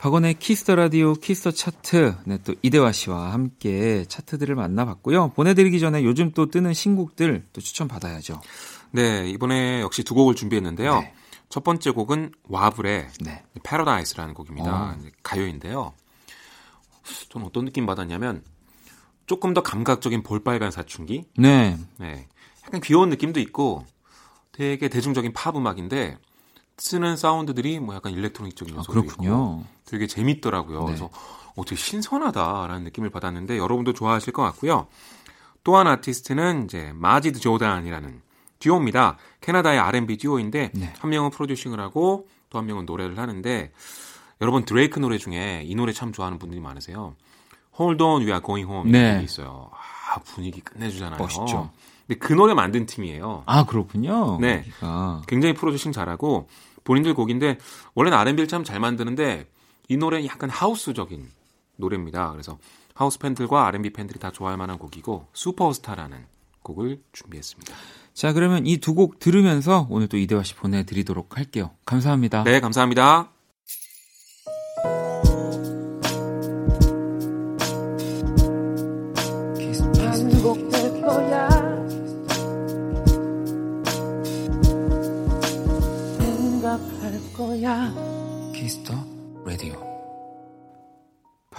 [0.03, 2.17] 박원의 Kiss the Radio Kiss the 차트.
[2.25, 5.29] 네, 또 이대화 씨와 함께 차트들을 만나봤고요.
[5.29, 8.41] 보내드리기 전에 요즘 또 뜨는 신곡들 또 추천 받아야죠.
[8.91, 10.99] 네, 이번에 역시 두 곡을 준비했는데요.
[11.03, 11.15] 네.
[11.49, 13.45] 첫 번째 곡은 와블의 네.
[13.63, 14.75] Paradise라는 곡입니다.
[14.75, 14.99] 어.
[15.23, 15.93] 가요인데요.
[17.29, 18.43] 저는 어떤 느낌 받았냐면
[19.27, 21.27] 조금 더 감각적인 볼빨간 사춘기.
[21.39, 21.79] 네.
[21.99, 22.27] 네.
[22.67, 23.87] 약간 귀여운 느낌도 있고
[24.51, 26.19] 되게 대중적인 팝 음악인데
[26.83, 30.81] 쓰는 사운드들이 뭐 약간 electronic 적인 요소도 아, 있고 되게 재밌더라고요.
[30.81, 30.87] 네.
[30.87, 31.11] 그래서
[31.55, 34.89] 어, 되게 신선하다라는 느낌을 받았는데 여러분도 좋아하실 것 같고요.
[35.63, 38.21] 또 한 아티스트는 이제 마지드 조단이라는
[38.59, 39.17] 듀오입니다.
[39.41, 40.93] 캐나다의 R&B 듀오인데 네.
[40.99, 43.71] 한 명은 producing을 하고 또 한 명은 노래를 하는데
[44.41, 47.15] 여러분 드레이크 노래 중에 이 노래 참 좋아하는 분들이 많으세요.
[47.79, 49.21] Hold On We Are Going Home 네.
[49.21, 49.71] 이 있어요.
[49.73, 51.17] 아, 분위기 끝내주잖아요.
[51.17, 51.71] 멋있죠.
[52.09, 53.45] 근데 그 노래 만든 팀이에요.
[53.47, 54.39] 아 그렇군요.
[54.41, 55.23] 네, 아.
[55.29, 56.49] 굉장히 프로듀싱 잘하고
[56.85, 57.59] 본인들 곡인데
[57.95, 59.47] 원래는 R&B를 참 잘 만드는데
[59.89, 61.29] 이 노래는 약간 하우스적인
[61.77, 62.31] 노래입니다.
[62.33, 62.59] 그래서
[62.95, 66.25] 하우스 팬들과 R&B 팬들이 다 좋아할 만한 곡이고 슈퍼스타라는
[66.63, 67.75] 곡을 준비했습니다.
[68.15, 71.71] 자, 그러면 이 두 곡 들으면서 오늘 또 이대화 씨 보내드리도록 할게요.
[71.87, 72.45] 감사합니다.
[72.45, 73.32] 네, 감사합니다.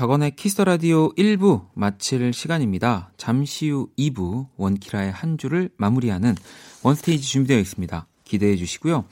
[0.03, 3.13] 박원의 키스 더 라디오 1부 마칠 시간입니다.
[3.15, 6.35] 잠시 후 2부 원키라의 한 주를 마무리하는
[6.83, 8.05] 원스테이지 준비되어 있습니다.
[8.25, 9.05] 기대해 주시고요.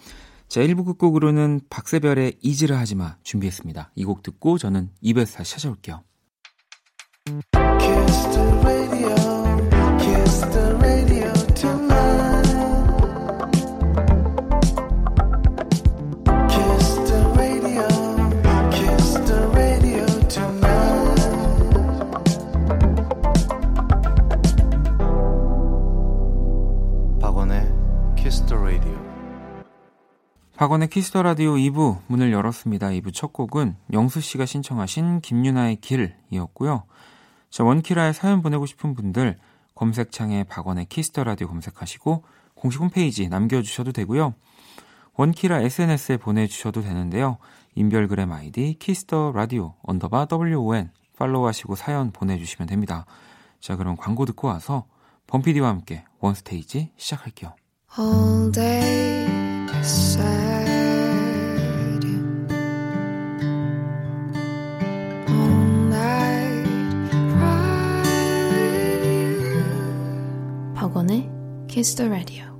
[0.49, 3.91] 자, 1부 끝곡으로는 박새별의 이지를 하지마 준비했습니다.
[3.95, 6.03] 이 곡 듣고 저는 2부에서 다시 찾아올게요.
[30.61, 32.89] 박원의 키스 더 라디오 2부 문을 열었습니다.
[32.89, 36.83] 2부 첫 곡은 영수 씨가 신청하신 김윤아의 길이었고요.
[37.49, 39.39] 자, 원키라에 사연 보내고 싶은 분들
[39.73, 44.35] 검색창에 박원의 키스 더 라디오 검색하시고 공식 홈페이지 남겨주셔도 되고요.
[45.15, 47.39] 원키라 SNS에 보내주셔도 되는데요.
[47.73, 53.07] 인별그램 아이디 키스 더 라디오 underbar WON follow하시고 사연 보내주시면 됩니다.
[53.59, 54.85] 자, 그럼 광고 듣고 와서
[55.25, 57.55] 범피디와 함께 원스테이지 시작할게요.
[59.83, 59.89] All
[61.99, 62.21] day.
[70.75, 71.31] 박원의
[71.67, 72.51] Kiss the Radio.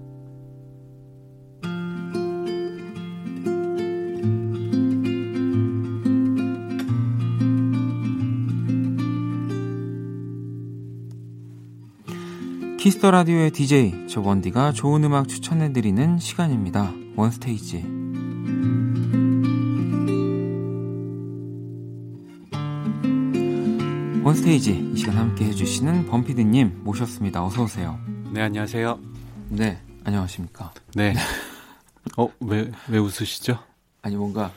[12.79, 17.00] 키스 더 라디오의 DJ 저 원디가 좋은 음악 추천해 드리는 시간입니다.
[17.15, 17.83] 원스테이지
[24.23, 27.43] 원스테이지 이 시간 함께 해주시는 범피디님 모셨습니다.
[27.43, 27.99] 어서 오세요.
[28.31, 28.99] 네 안녕하세요.
[29.49, 30.73] 네 안녕하십니까.
[30.95, 31.13] 네.
[32.17, 33.59] 어왜왜 왜 웃으시죠?
[34.01, 34.51] 아니 뭔가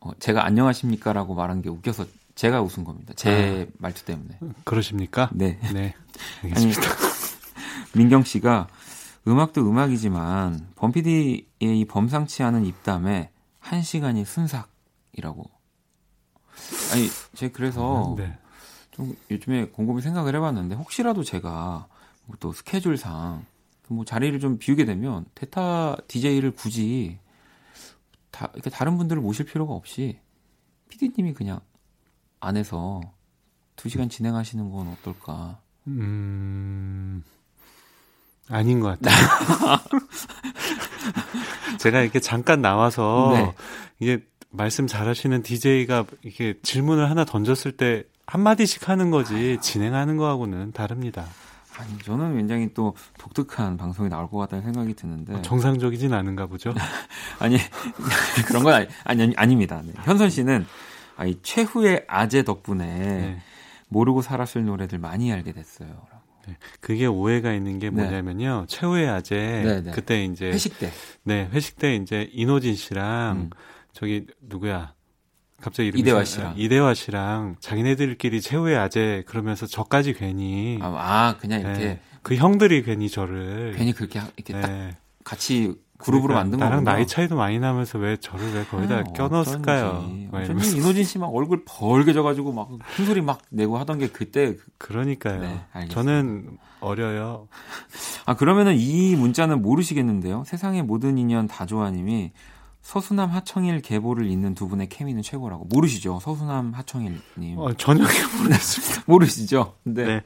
[0.00, 3.12] 어, 제가 안녕하십니까라고 말한 게 웃겨서 제가 웃은 겁니다.
[3.16, 4.38] 제 아, 말투 때문에.
[4.64, 5.30] 그러십니까?
[5.32, 5.58] 네.
[5.72, 5.94] 네.
[6.44, 6.80] 알겠습니다.
[6.82, 6.90] 아니,
[7.94, 8.68] 민경 씨가
[9.26, 15.44] 음악도 음악이지만 범피디의 이 범상치 않은 입담에 한 시간이 순삭이라고.
[16.92, 18.38] 아니 제가 그래서 네.
[18.90, 21.88] 좀 요즘에 곰곰이 생각을 해봤는데 혹시라도 제가
[22.40, 23.44] 또 스케줄상
[23.88, 27.18] 뭐 자리를 좀 비우게 되면 대타 DJ를 굳이
[28.30, 30.18] 다 이렇게 다른 분들을 모실 필요가 없이
[30.88, 31.60] 피디님이 그냥
[32.40, 33.00] 안에서
[33.76, 35.60] 두 시간 진행하시는 건 어떨까?
[35.86, 37.22] 음.
[38.50, 39.78] 아닌 것 같아요.
[41.78, 43.54] 제가 이렇게 잠깐 나와서 네.
[44.00, 51.26] 이게 말씀 잘하시는 DJ가 이렇게 질문을 하나 던졌을 때 한마디씩 하는 거지 진행하는 거하고는 다릅니다.
[51.78, 55.34] 아니, 저는 굉장히 또 독특한 방송이 나올 것 같다는 생각이 드는데.
[55.34, 56.74] 어, 정상적이진 않은가 보죠?
[57.38, 57.56] 아니,
[58.46, 59.80] 그런 건 아니, 아니 아닙니다.
[59.84, 59.92] 네.
[60.02, 60.66] 현선 씨는
[61.16, 63.42] 아니, 최후의 아재 덕분에 네.
[63.88, 65.88] 모르고 살았을 노래들 많이 알게 됐어요.
[66.48, 68.02] 네, 그게 오해가 있는 게 네.
[68.02, 68.60] 뭐냐면요.
[68.60, 68.66] 네.
[68.66, 70.90] 최후의 아재 네, 네, 그때 이제 회식 때.
[71.24, 73.50] 네, 회식 때 이제 이노진 씨랑 음.
[73.92, 74.94] 저기 누구야?
[75.60, 81.60] 갑자기 이름이 이대화 씨랑 이대화 씨랑 자기네들끼리 최후의 아재 그러면서 저까지 괜히 아, 아 그냥
[81.60, 86.64] 이렇게 네, 그 형들이 괜히 저를 괜히 그렇게 이렇게 딱 같이 그룹으로 그러니까 만든 거
[86.64, 90.08] 나랑 나이 차이도 많이 나면서 왜 저를 왜 거기다 네, 껴넣었을까요?
[90.30, 94.54] 완전 이노진 씨 막 얼굴 벌게 져가지고 막 큰 소리 막 내고 하던 게 그때
[94.56, 95.40] 그 그러니까요.
[95.40, 97.48] 네, 저는 어려요.
[98.26, 100.44] 아 그러면은 이 문자는 모르시겠는데요.
[100.46, 102.30] 세상의 모든 인연 다 좋아님이
[102.82, 106.20] 서수남 하청일 계보를 잇는 두 분의 케미는 최고라고 모르시죠?
[106.22, 107.58] 서수남 하청일님.
[107.58, 108.04] 어, 전혀
[108.38, 109.02] 모르겠습니다.
[109.10, 109.74] 모르시죠?
[109.84, 110.20] 근데 네.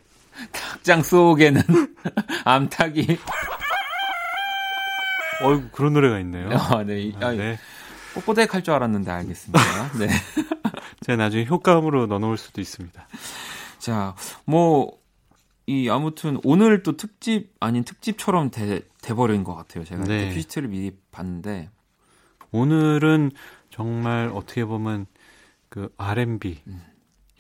[0.52, 1.62] 닭장 속에는
[2.44, 3.06] 암탉이
[5.42, 6.50] 어 그런 노래가 있네요.
[6.50, 7.12] 아, 네.
[7.20, 7.58] 아, 네.
[8.14, 9.60] 뽀뽀댁 할 줄 알았는데 알겠습니다.
[9.98, 10.08] 네.
[11.04, 13.06] 제가 나중에 효과음으로 넣어놓을 수도 있습니다.
[13.78, 15.02] 자, 뭐
[15.66, 19.84] 이 아무튼 오늘 또 특집 아닌 특집처럼 돼, 돼버린 것 같아요.
[19.84, 20.34] 제가 네.
[20.34, 21.70] 퀴즈를 미리 봤는데
[22.50, 23.30] 오늘은
[23.70, 25.06] 정말 어떻게 보면
[25.68, 26.82] 그 R&B 음.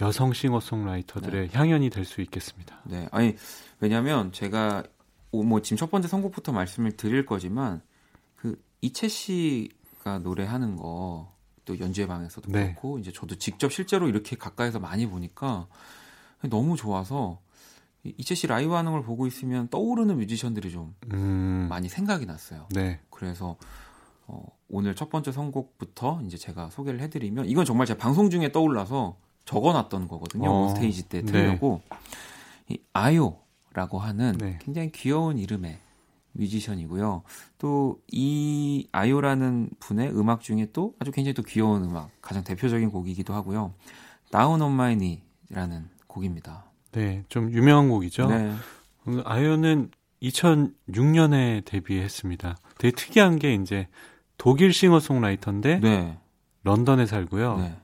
[0.00, 1.58] 여성 싱어송라이터들의 네.
[1.58, 2.80] 향연이 될 수 있겠습니다.
[2.84, 3.36] 네, 아니
[3.80, 4.84] 왜냐하면 제가
[5.32, 7.91] 뭐 지금 첫 번째 선곡부터 말씀을 드릴 거지만 그
[8.82, 11.32] 이채 씨가 노래하는 거
[11.64, 12.72] 또 연주회 방에서도 네.
[12.72, 15.66] 그렇고 이제 저도 직접 실제로 이렇게 가까이서 많이 보니까
[16.50, 17.40] 너무 좋아서
[18.04, 21.66] 이채 씨 라이브 하는 걸 보고 있으면 떠오르는 뮤지션들이 좀 음.
[21.70, 22.66] 많이 생각이 났어요.
[22.70, 23.00] 네.
[23.10, 23.56] 그래서
[24.26, 29.16] 어, 오늘 첫 번째 선곡부터 이제 제가 소개를 해드리면 이건 정말 제가 방송 중에 떠올라서
[29.44, 30.50] 적어놨던 거거든요.
[30.50, 30.68] 어.
[30.70, 31.80] 스테이지 때 들으려고
[32.68, 32.74] 네.
[32.74, 34.58] 이 아요라고 하는 네.
[34.60, 35.78] 굉장히 귀여운 이름의
[36.32, 37.22] 뮤지션이고요.
[37.58, 43.34] 또 이 아요라는 분의 음악 중에 또 아주 굉장히 또 귀여운 음악 가장 대표적인 곡이기도
[43.34, 43.74] 하고요.
[44.30, 46.64] Down on My Knee라는 곡입니다.
[46.92, 48.28] 네, 좀 유명한 곡이죠.
[48.28, 48.52] 네.
[49.08, 49.90] 음, 아이오는
[50.22, 52.56] 2006년에 데뷔했습니다.
[52.78, 53.88] 되게 특이한 게 이제
[54.38, 56.18] 독일 싱어송라이터인데 네.
[56.64, 57.58] 런던에 살고요.
[57.58, 57.76] 네.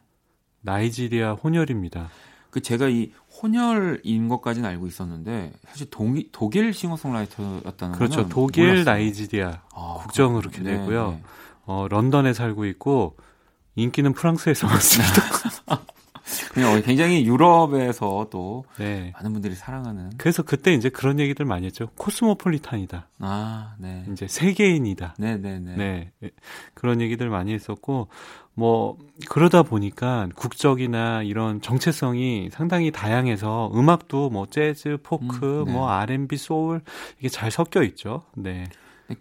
[0.60, 2.10] 나이지리아 혼혈입니다.
[2.50, 8.28] 그 제가 이 혼혈인 것까지는 알고 있었는데 사실 동이, 독일 싱어송라이터였다는 그렇죠.
[8.28, 8.84] 독일 몰랐어요.
[8.84, 11.10] 나이지리아 아, 국정으로 그렇게 네, 되고요.
[11.12, 11.22] 네.
[11.66, 13.16] 어, 런던에 살고 있고
[13.76, 15.22] 인기는 프랑스에서 왔습니다.
[16.52, 19.12] 그냥 굉장히 유럽에서 또 네.
[19.14, 20.10] 많은 분들이 사랑하는.
[20.18, 21.88] 그래서 그때 이제 그런 얘기들 많이 했죠.
[21.96, 23.08] 코스모폴리탄이다.
[23.20, 24.04] 아, 네.
[24.12, 25.14] 이제 세계인이다.
[25.18, 25.76] 네, 네, 네.
[26.20, 26.30] 네.
[26.74, 28.08] 그런 얘기들 많이 했었고
[28.54, 35.72] 뭐 그러다 보니까 국적이나 이런 정체성이 상당히 다양해서 음악도 뭐 재즈, 포크, 음, 네.
[35.72, 36.82] 뭐 R&B, 소울
[37.18, 38.24] 이게 잘 섞여 있죠.
[38.34, 38.64] 네.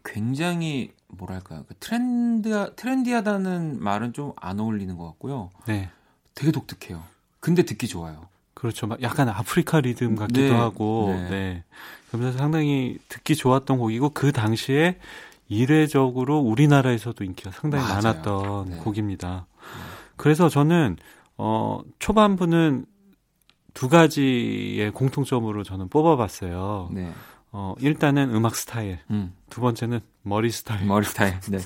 [0.04, 5.50] 굉장히 뭐랄까요 그 트렌드 트렌디하다는 말은 좀 안 어울리는 것 같고요.
[5.66, 5.90] 네.
[6.38, 7.02] 되게 독특해요.
[7.40, 8.28] 근데 듣기 좋아요.
[8.54, 8.88] 그렇죠.
[9.02, 11.30] 약간 아프리카 리듬 같기도 네, 하고, 네.
[11.30, 11.64] 네.
[12.08, 15.00] 그러면서 상당히 듣기 좋았던 곡이고, 그 당시에
[15.48, 17.96] 이례적으로 우리나라에서도 인기가 상당히 맞아요.
[17.96, 18.78] 많았던 네.
[18.78, 19.48] 곡입니다.
[20.16, 20.98] 그래서 저는,
[21.38, 22.86] 어, 초반부는
[23.74, 26.90] 두 가지의 공통점으로 저는 뽑아봤어요.
[26.92, 27.12] 네.
[27.52, 29.00] 어, 일단은 음악 스타일.
[29.10, 29.34] 음.
[29.50, 30.86] 두 번째는 머리 스타일.
[30.86, 31.40] 머리 스타일.
[31.50, 31.60] 네.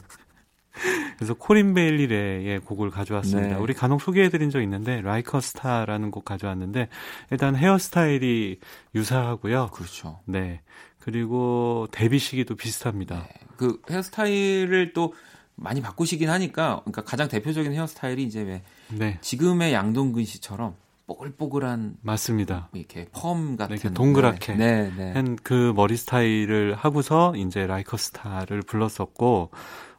[1.22, 3.50] 그래서 코린 베일리 래의 곡을 가져왔습니다.
[3.50, 3.62] 네.
[3.62, 6.90] 우리 간혹 소개해드린 적 있는데 Like a Star라는 곡 가져왔는데
[7.30, 8.60] 일단 헤어스타일이
[8.96, 9.70] 유사하고요.
[9.72, 10.20] 그렇죠.
[10.26, 10.62] 네.
[10.98, 13.18] 그리고 데뷔 시기도 비슷합니다.
[13.18, 13.28] 네.
[13.56, 15.14] 그 헤어스타일을 또
[15.54, 19.20] 많이 바꾸시긴 하니까 그러니까 가장 대표적인 헤어스타일이 이제 왜 네.
[19.22, 20.74] 지금의 양동근 씨처럼
[21.06, 22.70] 뽀글뽀글한 맞습니다.
[22.74, 25.12] 이렇게 펌 같은 이렇게 동그랗게 네, 네.
[25.12, 29.52] 한 그 머리 스타일을 하고서 이제 라이커 스타를 불렀었고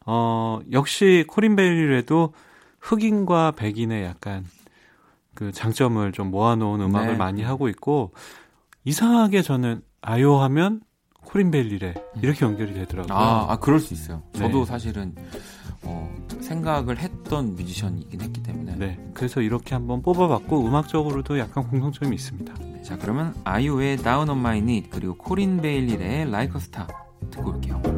[0.07, 2.33] 어, 역시 코린 베일리에도
[2.81, 4.45] 흑인과 백인의 약간
[5.35, 7.17] 그 장점을 좀 모아놓은 음악을 네.
[7.17, 8.13] 많이 하고 있고
[8.85, 10.81] 이상하게 저는 아요 하면
[11.25, 13.17] 코린 베일리레 이렇게 연결이 되더라고요.
[13.17, 14.23] 아, 아 그럴 수 있어요.
[14.33, 14.65] 저도 네.
[14.65, 15.15] 사실은
[15.85, 18.77] 어, 생각을 했던 뮤지션이긴 했기 때문에.
[18.77, 19.11] 네.
[19.15, 22.55] 그래서 이렇게 한번 뽑아봤고 음악적으로도 약간 공통점이 있습니다.
[22.55, 26.89] 네, 자 그러면 아이오의 Down on My Knee 그리고 코린 베일리의 Like a Star
[27.31, 27.92] 듣고 올게요.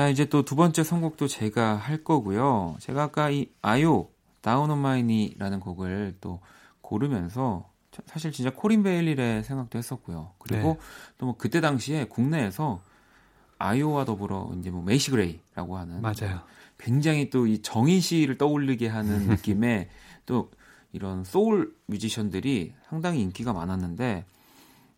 [0.00, 2.74] 자, 이제 또 두 번째 선곡도 제가 할 거고요.
[2.78, 4.08] 제가 아까 이 아요
[4.40, 6.40] Down on My Knees라는 곡을 또
[6.80, 7.68] 고르면서
[8.06, 10.32] 사실 진짜 코린 베일리 래 생각도 했었고요.
[10.38, 10.78] 그리고 네.
[11.18, 12.80] 또뭐 그때 당시에 국내에서
[13.58, 16.40] 아요와 더불어 이제 뭐 메이시 그레이라고 하는 맞아요.
[16.78, 19.90] 굉장히 또 이 정인 씨를 떠올리게 하는 느낌의
[20.24, 20.50] 또
[20.92, 24.24] 이런 소울 뮤지션들이 상당히 인기가 많았는데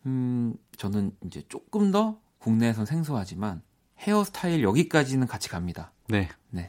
[0.06, 3.62] 음 저는 이제 조금 더 국내에선 생소하지만
[4.02, 5.92] 헤어스타일 여기까지는 같이 갑니다.
[6.08, 6.28] 네.
[6.50, 6.68] 네.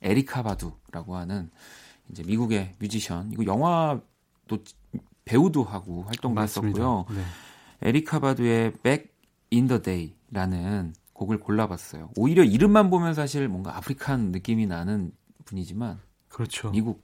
[0.00, 1.50] 에리카 바두라고 하는
[2.10, 4.64] 이제 미국의 뮤지션 이거 영화도
[5.24, 7.06] 배우도 하고 활동도 했었고요.
[7.10, 7.22] 네.
[7.82, 9.10] 에리카 바두의 Back
[9.52, 12.10] in the Day 라는 곡을 골라봤어요.
[12.16, 15.12] 오히려 이름만 보면 사실 뭔가 African 느낌이 나는
[15.44, 16.70] 분이지만 그렇죠.
[16.70, 17.02] 미국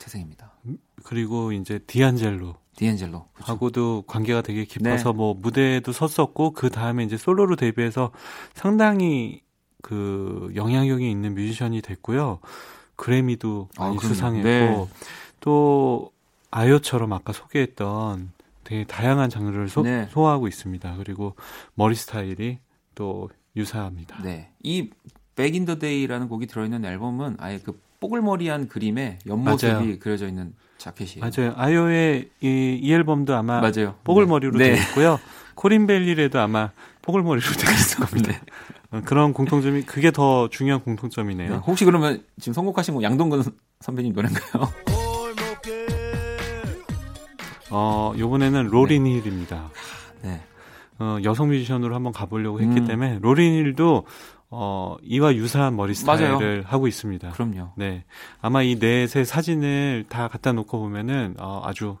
[0.00, 0.52] 태생입니다.
[0.64, 3.52] 음, 그리고 이제 디안젤로 디안젤로 그렇죠.
[3.52, 5.16] 하고도 관계가 되게 깊어서 네.
[5.16, 8.10] 뭐 무대에도 섰었고 그 다음에 이제 솔로로 데뷔해서
[8.54, 9.42] 상당히
[9.82, 12.40] 그 영향력이 있는 뮤지션이 됐고요.
[12.96, 14.88] 그래미도 아, 많이 아, 수상했고 네.
[15.40, 16.10] 또
[16.50, 18.32] 아요처럼 아까 소개했던
[18.64, 20.06] 되게 다양한 장르를 소, 네.
[20.10, 20.96] 소화하고 있습니다.
[20.96, 21.34] 그리고
[21.74, 22.58] 머리 스타일이
[22.94, 24.22] 또 유사합니다.
[24.22, 24.52] 네.
[24.62, 24.90] 이
[25.34, 29.98] Back in the Day라는 곡이 들어있는 앨범은 아예 그 뽀글머리한 그림에 옆모습이 맞아요.
[29.98, 31.20] 그려져 있는 자켓이에요.
[31.20, 31.52] 맞아요.
[31.56, 33.94] 아이오의 이, 이 앨범도 아마 맞아요.
[34.04, 34.72] 뽀글머리로 네.
[34.72, 35.20] 되어 있고요.
[35.54, 36.70] 코린 벨리레도 아마
[37.02, 38.32] 뽀글머리로 되어 있을 겁니다.
[38.32, 38.40] 네.
[38.90, 41.50] 어, 그런 공통점이 그게 더 중요한 공통점이네요.
[41.50, 41.56] 네.
[41.56, 43.42] 혹시 그러면 지금 선곡하신 거 양동근
[43.80, 44.72] 선배님 노래인가요?
[47.70, 49.10] 어, 요번에는 로린 네.
[49.10, 49.70] 힐입니다.
[50.22, 50.40] 네.
[50.98, 52.86] 어, 여성 뮤지션으로 한번 가보려고 했기 음.
[52.86, 54.06] 때문에 로린 힐도
[54.50, 56.62] 어, 이와 유사한 머리 스타일을 맞아요.
[56.66, 57.30] 하고 있습니다.
[57.30, 57.70] 그럼요.
[57.76, 58.04] 네.
[58.40, 61.98] 아마 이 넷의 사진을 다 갖다 놓고 보면은 어, 아주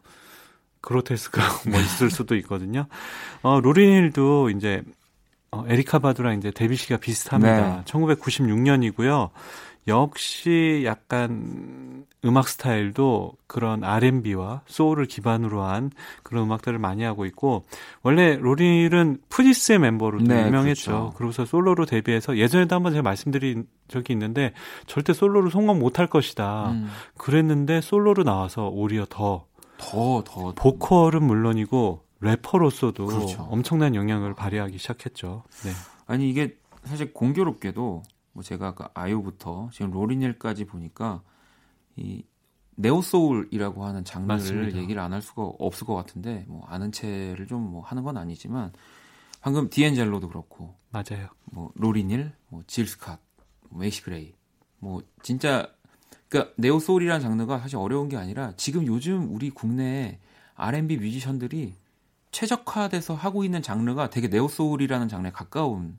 [0.80, 2.86] 그로테스크하고 멋있을 수도 있거든요.
[3.42, 4.82] 어, 로린 힐도 이제
[5.52, 7.76] 어, 에리카 바두랑 이제 데뷔 시기가 비슷합니다.
[7.76, 7.82] 네.
[7.84, 9.30] 1996년이고요.
[9.88, 15.90] 역시 약간 음악 스타일도 그런 R&B와 소울을 기반으로 한
[16.22, 17.64] 그런 음악들을 많이 하고 있고
[18.02, 20.90] 원래 로릴은 푸디스의 멤버로 네, 유명했죠.
[20.90, 21.12] 그렇죠.
[21.16, 24.52] 그러고서 솔로로 데뷔해서 예전에도 한번 제가 말씀드린 적이 있는데
[24.86, 26.70] 절대 솔로로 성공 못할 것이다.
[26.72, 26.88] 음.
[27.16, 29.46] 그랬는데 솔로로 나와서 오히려 더
[29.78, 30.52] 더, 더.
[30.54, 33.42] 보컬은 물론이고 래퍼로서도 그렇죠.
[33.50, 35.42] 엄청난 영향을 발휘하기 시작했죠.
[35.64, 35.70] 네.
[36.06, 38.02] 아니 이게 사실 공교롭게도
[38.32, 41.22] 뭐 제가 아까 아이오부터 지금 로리넬까지 보니까
[41.96, 42.24] 이
[42.76, 44.78] 네오소울이라고 하는 장르를 맞습니다.
[44.78, 48.72] 얘기를 안 할 수가 없을 것 같은데 뭐 아는 체를 좀 뭐 하는 건 아니지만
[49.42, 51.28] 방금 디안젤로도 그렇고 맞아요.
[51.44, 53.18] 뭐 로린 힐, 뭐 질 스캇,
[53.68, 54.34] 뭐 메이시 그레이
[54.78, 55.68] 뭐 진짜
[56.28, 60.18] 그러니까 neo soul이라는 장르가 사실 어려운 게 아니라 지금 요즘 우리 국내
[60.54, 61.74] R&B 뮤지션들이
[62.32, 65.98] 최적화돼서 하고 있는 장르가 되게 neo soul이라는 장르에 가까운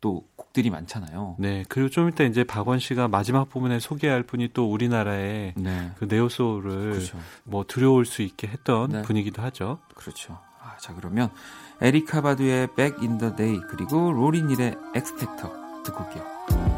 [0.00, 1.36] 또 곡들이 많잖아요.
[1.38, 1.64] 네.
[1.68, 5.90] 그리고 좀 이따 이제 박원 씨가 마지막 부분에 소개할 분이 또 우리나라의 네.
[5.98, 7.18] 그 neo soul을 그렇죠.
[7.44, 9.02] 뭐 들여올 수 있게 했던 네.
[9.02, 9.78] 분이기도 하죠.
[9.94, 10.38] 그렇죠.
[10.60, 11.30] 아, 자 그러면
[11.80, 16.75] 에리카 바두의 Back in the Day 그리고 로리닐의 엑스펙터 듣고 올게요.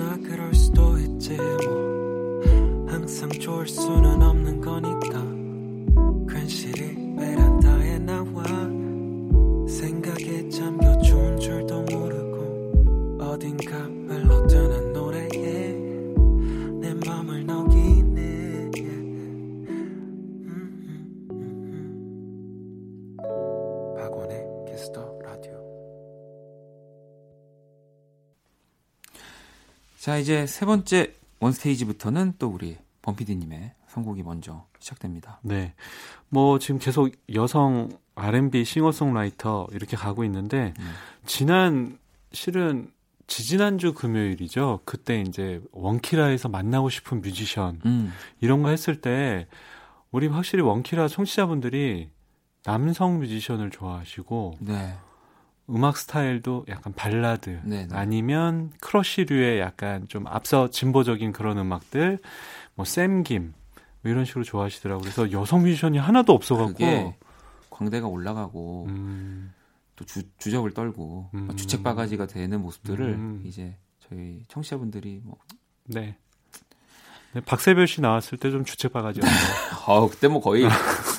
[0.00, 0.59] 괜찮
[30.10, 35.38] 자, 이제 세 번째 원스테이지부터는 또 우리 범피디님의 선곡이 먼저 시작됩니다.
[35.44, 35.72] 네.
[36.28, 40.92] 뭐 지금 계속 여성 R&B 싱어송라이터 이렇게 가고 있는데 음.
[41.26, 41.96] 지난
[42.32, 42.90] 실은
[43.28, 44.80] 지지난주 금요일이죠.
[44.84, 48.12] 그때 이제 원키라에서 만나고 싶은 뮤지션 음.
[48.40, 49.46] 이런 거 했을 때
[50.10, 52.10] 우리 확실히 원키라 청취자분들이
[52.64, 54.92] 남성 뮤지션을 좋아하시고 네.
[55.74, 57.86] 음악 스타일도 약간 발라드 네네.
[57.86, 57.96] 네.
[57.96, 62.18] 아니면 크러쉬류의 약간 좀 앞서 진보적인 그런 음악들
[62.74, 63.52] 뭐 샘김
[64.02, 65.02] 뭐 이런 식으로 좋아하시더라고요.
[65.02, 67.14] 그래서 여성 뮤지션이 하나도 없어갖고
[67.70, 69.52] 광대가 올라가고 음.
[69.96, 71.54] 또 주, 주적을 떨고 음.
[71.56, 73.42] 주책 바가지가 되는 모습들을 음.
[73.44, 73.76] 이제
[74.08, 75.36] 저희 청취자분들이 뭐
[75.84, 76.16] 네.
[77.32, 79.30] 네 박세별 씨 나왔을 때 좀 주책 바가지였어요.
[79.86, 80.64] 아 그때 뭐 거의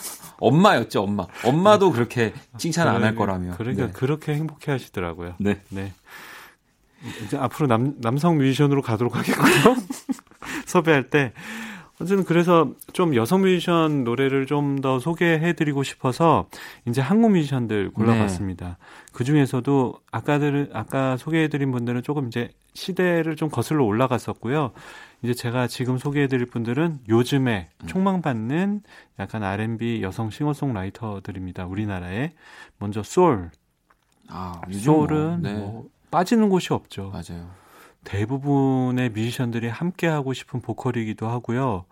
[0.42, 1.26] 엄마였죠, 엄마.
[1.46, 3.56] 엄마도 그렇게 칭찬 안 할 거라며.
[3.58, 3.92] 그러니까 네.
[3.94, 5.36] 그렇게 행복해 하시더라고요.
[5.40, 5.62] 네.
[5.70, 5.94] 네.
[7.26, 9.76] 이제 앞으로 남, 남성 뮤지션으로 가도록 하겠고요.
[10.66, 11.32] 섭외할 때.
[12.00, 16.48] 어쨌든 그래서 좀 여성 뮤지션 노래를 좀 더 소개해드리고 싶어서
[16.88, 18.66] 이제 한국 뮤지션들 골라봤습니다.
[18.68, 18.76] 네.
[19.14, 24.72] 그 중에서도 아까들 아까 소개해드린 분들은 조금 이제 시대를 좀 거슬러 올라갔었고요.
[25.24, 27.88] 이제 제가 지금 소개해드릴 분들은 요즘에 음.
[27.88, 28.82] 촉망받는
[29.20, 31.66] 약간 R&B 여성 싱어송라이터들입니다.
[31.66, 32.32] 우리나라에
[32.80, 33.52] 먼저 소울.
[34.28, 35.54] 아, 소울은 뭐, 네.
[35.60, 37.12] 뭐 빠지는 곳이 없죠.
[37.12, 37.52] 맞아요.
[38.04, 41.86] 대부분의 뮤지션들이 함께 하고 싶은 보컬이기도 하고요.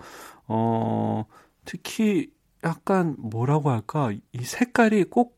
[0.48, 1.26] 어,
[1.66, 2.32] 특히
[2.64, 4.12] 약간 뭐라고 할까?
[4.12, 5.38] 이 색깔이 꼭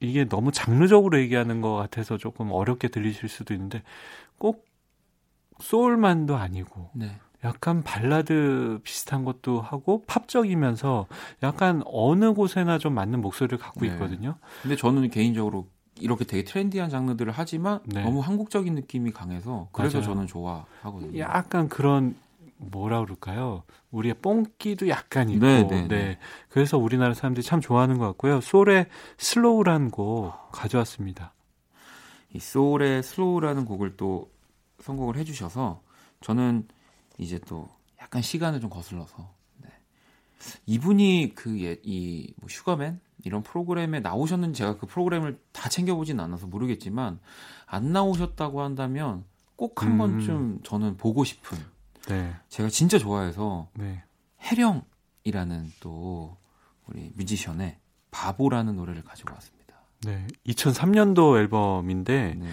[0.00, 3.82] 이게 너무 장르적으로 얘기하는 것 같아서 조금 어렵게 들리실 수도 있는데
[4.38, 4.69] 꼭
[5.60, 7.18] 소울만도 아니고 네.
[7.44, 11.06] 약간 발라드 비슷한 것도 하고 팝적이면서
[11.42, 13.88] 약간 어느 곳에나 좀 맞는 목소리를 갖고 네.
[13.88, 14.36] 있거든요.
[14.62, 15.66] 근데 저는 개인적으로
[15.98, 18.02] 이렇게 되게 trendy한 장르들을 하지만 네.
[18.02, 20.10] 너무 한국적인 느낌이 강해서 그래서 맞아요.
[20.10, 21.18] 저는 좋아하거든요.
[21.18, 22.14] 약간 그런
[22.56, 23.62] 뭐라 그럴까요?
[23.90, 25.88] 우리의 뽕기도 약간 있고, 네, 네, 네.
[25.88, 26.18] 네.
[26.50, 28.40] 그래서 우리나라 사람들이 참 좋아하는 것 같고요.
[28.42, 28.86] 쏠의
[29.16, 31.32] Slow라는 곡 가져왔습니다.
[32.34, 34.30] 이 쏠의 Slow라는 곡을 또
[34.82, 35.82] 선곡을 해주셔서
[36.20, 36.68] 저는
[37.18, 37.68] 이제 또
[38.00, 39.68] 약간 시간을 좀 거슬러서 네.
[40.66, 47.20] 이분이 그이 뭐 슈가맨 이런 프로그램에 나오셨는지 제가 그 프로그램을 다 챙겨보진 않아서 모르겠지만
[47.66, 49.24] 안 나오셨다고 한다면
[49.56, 50.60] 꼭 한 번쯤 음.
[50.64, 51.58] 저는 보고 싶은
[52.08, 52.34] 네.
[52.48, 54.02] 제가 진짜 좋아해서 네.
[54.40, 56.36] 혜령이라는 또
[56.86, 57.76] 우리 뮤지션의
[58.10, 59.74] 바보라는 노래를 가지고 왔습니다.
[60.04, 62.48] 네, 2003년도 앨범인데 네.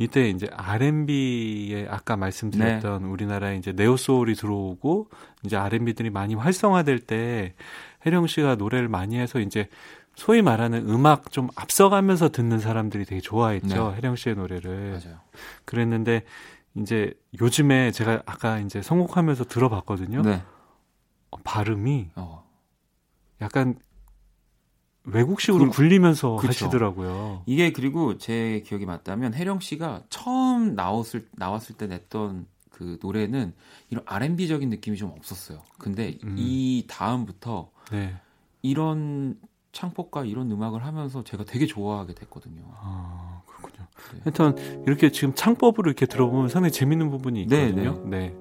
[0.00, 3.08] 이때 이제 R&B에 아까 말씀드렸던 네.
[3.08, 5.10] 우리나라에 이제 네오 소울이 들어오고
[5.44, 7.52] 이제 R&B들이 많이 활성화될 때
[8.06, 9.68] 혜령 씨가 노래를 많이 해서 이제
[10.14, 13.90] 소위 말하는 음악 좀 앞서가면서 듣는 사람들이 되게 좋아했죠.
[13.90, 13.96] 네.
[13.96, 14.92] 혜령 씨의 노래를.
[14.92, 15.20] 맞아요.
[15.66, 16.22] 그랬는데
[16.76, 20.22] 이제 요즘에 제가 아까 이제 선곡하면서 들어봤거든요.
[20.22, 20.42] 네.
[21.30, 22.48] 어, 발음이 어.
[23.42, 23.74] 약간
[25.04, 26.48] 외국식으로 그, 굴리면서 그쵸.
[26.48, 27.42] 하시더라고요.
[27.46, 33.52] 이게 그리고 제 기억이 맞다면 혜령 씨가 처음 나왔을 나왔을 때 냈던 그 노래는
[33.90, 35.62] 이런 R&B적인 느낌이 좀 없었어요.
[35.78, 36.36] 근데 음.
[36.38, 38.14] 이 다음부터 네.
[38.62, 39.36] 이런
[39.72, 42.62] 창법과 이런 음악을 하면서 제가 되게 좋아하게 됐거든요.
[42.80, 43.86] 아, 그렇군요.
[44.14, 44.20] 네.
[44.24, 48.02] 하여튼 이렇게 지금 창법으로 이렇게 들어보면 상당히 재밌는 부분이 네, 있거든요.
[48.06, 48.28] 네.
[48.28, 48.36] 네.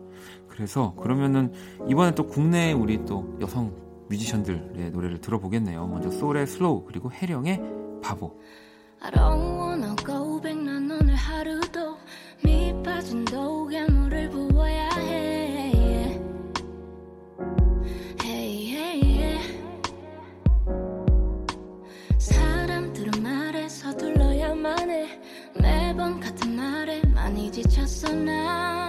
[0.48, 1.54] 그래서 그러면은
[1.90, 3.74] 이번에 또 국내 우리 또 여성
[4.10, 5.88] 뮤지션들의 노래를 들어보겠네요.
[5.88, 7.62] 먼저 쏠의 Slow 그리고 혜령의
[8.02, 8.40] 바보.
[9.02, 11.98] I don't wanna go back 난 오늘 하루도
[12.44, 16.20] 밑 빠진 독약물을 부어야 해
[18.22, 19.64] hey, hey, yeah.
[22.18, 25.22] 사람들은 말에 서둘러야만 해
[25.62, 28.89] 매번 같은 말에 많이 지쳤어 난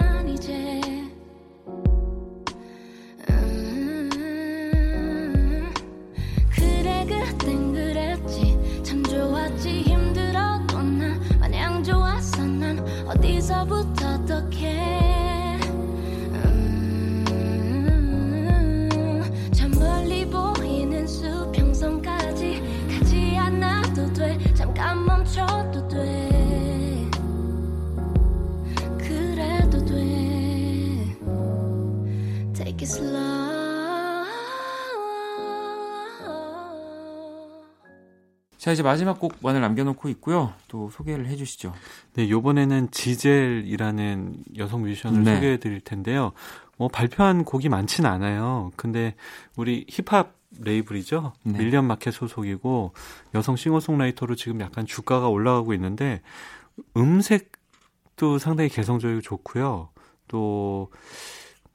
[38.61, 40.53] 자, 이제 마지막 곡만을 남겨놓고 있고요.
[40.67, 41.73] 또 소개를 해주시죠.
[42.13, 45.33] 네, 요번에는 지젤이라는 여성 뮤지션을 네.
[45.33, 46.31] 소개해 드릴 텐데요.
[46.77, 48.71] 뭐 발표한 곡이 많진 않아요.
[48.75, 49.15] 근데
[49.57, 51.33] 우리 힙합 레이블이죠.
[51.41, 51.57] 네.
[51.57, 52.93] 밀리언 마켓 소속이고
[53.33, 56.21] 여성 싱어송라이터로 지금 약간 주가가 올라가고 있는데
[56.95, 59.89] 음색도 상당히 개성적이고 좋고요.
[60.27, 60.91] 또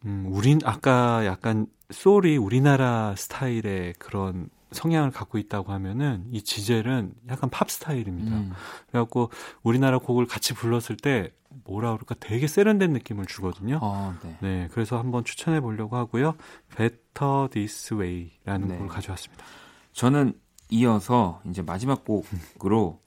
[0.05, 7.51] 음, 우린 아까 약간 소울이 우리나라 스타일의 그런 성향을 갖고 있다고 하면은 이 지젤은 약간
[7.51, 8.37] 팝 스타일입니다.
[8.37, 8.53] 음.
[8.89, 9.31] 그래갖고
[9.63, 11.33] 우리나라 곡을 같이 불렀을 때
[11.65, 13.79] 뭐라 그럴까 되게 세련된 느낌을 주거든요.
[13.83, 14.37] 아, 네.
[14.41, 14.69] 네.
[14.73, 16.35] 그래서 한번 추천해 보려고 하고요.
[16.77, 18.75] Better This Way라는 네.
[18.77, 19.45] 곡을 가져왔습니다.
[19.93, 20.35] 저는
[20.69, 23.01] 이어서 이제 마지막 곡으로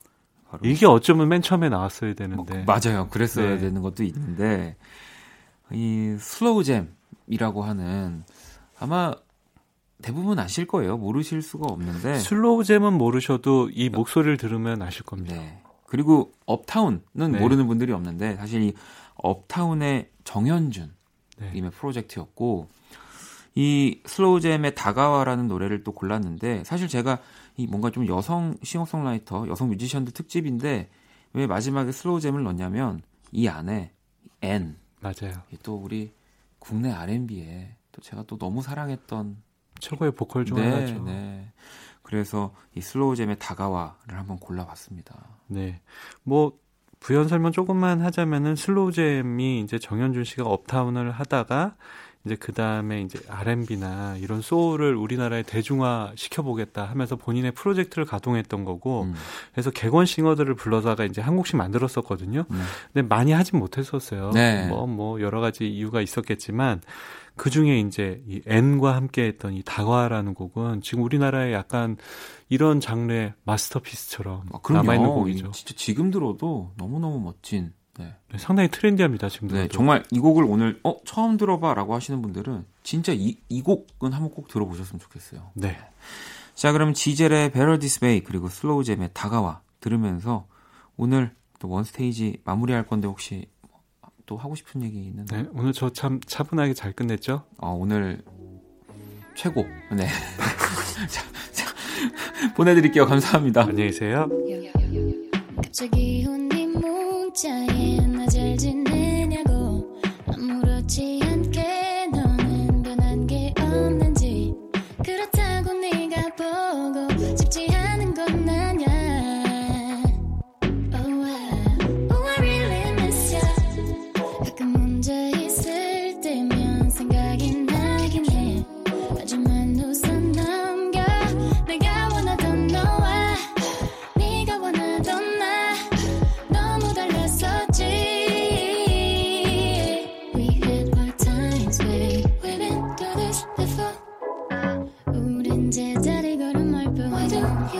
[0.63, 3.07] 이게 어쩌면 맨 처음에 나왔어야 되는데 뭐, 맞아요.
[3.09, 3.57] 그랬어야 네.
[3.59, 4.77] 되는 것도 있는데
[5.71, 8.23] 이 슬로우 잼이라고 하는
[8.79, 9.13] 아마
[10.01, 10.97] 대부분 아실 거예요.
[10.97, 12.19] 모르실 수가 없는데.
[12.19, 15.35] 슬로우 잼은 모르셔도 이 목소리를 들으면 아실 겁니다.
[15.35, 15.61] 네.
[15.85, 17.27] 그리고 업타운은 네.
[17.27, 18.73] 모르는 분들이 없는데 사실 이
[19.15, 20.93] 업타운의 정연준
[21.39, 21.51] 네.
[21.53, 22.69] 님의 프로젝트였고
[23.55, 27.19] 이 슬로우 잼의 다가와라는 노래를 또 골랐는데 사실 제가
[27.57, 30.89] 이 뭔가 좀 여성 싱어송라이터, 여성 뮤지션들 특집인데
[31.33, 33.91] 왜 마지막에 슬로우 잼을 넣냐면 이 안에
[34.41, 35.41] 애니 맞아요.
[35.63, 36.13] 또 우리
[36.59, 39.37] 국내 R&B에 또 제가 또 너무 사랑했던
[39.79, 41.03] 최고의 보컬 중 네, 하나죠.
[41.03, 41.51] 네.
[42.01, 45.15] 그래서 이 슬로우 잼의 다가와를 한번 골라봤습니다.
[45.47, 45.81] 네.
[46.23, 46.57] 뭐
[46.99, 51.75] 부연 설명 조금만 하자면은 슬로우 잼이 이제 정연준 씨가 업타운을 하다가
[52.25, 59.03] 이제 그 다음에 이제 R&B나 이런 소울을 우리나라에 대중화 시켜보겠다 하면서 본인의 프로젝트를 가동했던 거고,
[59.03, 59.13] 음.
[59.53, 62.43] 그래서 객원 싱어들을 불러다가 이제 한국식 만들었었거든요.
[62.51, 62.63] 음.
[62.91, 64.31] 근데 많이 하진 못했었어요.
[64.33, 64.67] 네.
[64.67, 66.81] 뭐, 뭐, 여러 가지 이유가 있었겠지만,
[67.39, 71.95] 그 중에 이제 이 N과 함께 했던 이 다과라는 곡은 지금 우리나라에 약간
[72.49, 75.51] 이런 장르의 마스터피스처럼 아, 남아있는 곡이죠.
[75.51, 78.13] 진짜 지금 들어도 너무너무 멋진 네.
[78.29, 79.47] 네, 상당히 트렌디합니다 지금.
[79.47, 84.11] 네, 정말 이 곡을 오늘 어 처음 들어봐 라고 하시는 분들은 진짜 이, 이 곡은
[84.11, 85.51] 한번 꼭 들어보셨으면 좋겠어요.
[85.53, 85.77] 네.
[86.55, 90.45] 자, 그럼 지젤의 Better This Way 그리고 슬로우잼의 다가와 들으면서
[90.97, 93.47] 오늘 또 원스테이지 마무리할 건데 혹시
[94.29, 95.41] 또 하고 싶은 얘기 있는데?
[95.41, 97.41] 네, 오늘 저 참 차분하게 잘 끝냈죠?
[97.57, 98.21] 어, 오늘
[99.35, 99.63] 최고.
[99.91, 100.05] 네.
[101.09, 103.07] 자, 자, 보내드릴게요.
[103.07, 103.61] 감사합니다.
[103.61, 104.29] 안녕히 계세요.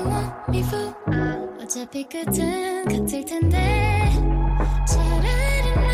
[0.09, 0.93] You want me for
[1.61, 4.09] 어차피 끝은 같을 텐데
[4.87, 5.85] 차라리 난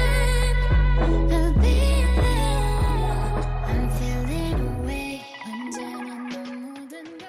[1.30, 7.28] I'll be alone I'm feeling away 언제나 너 모든 걸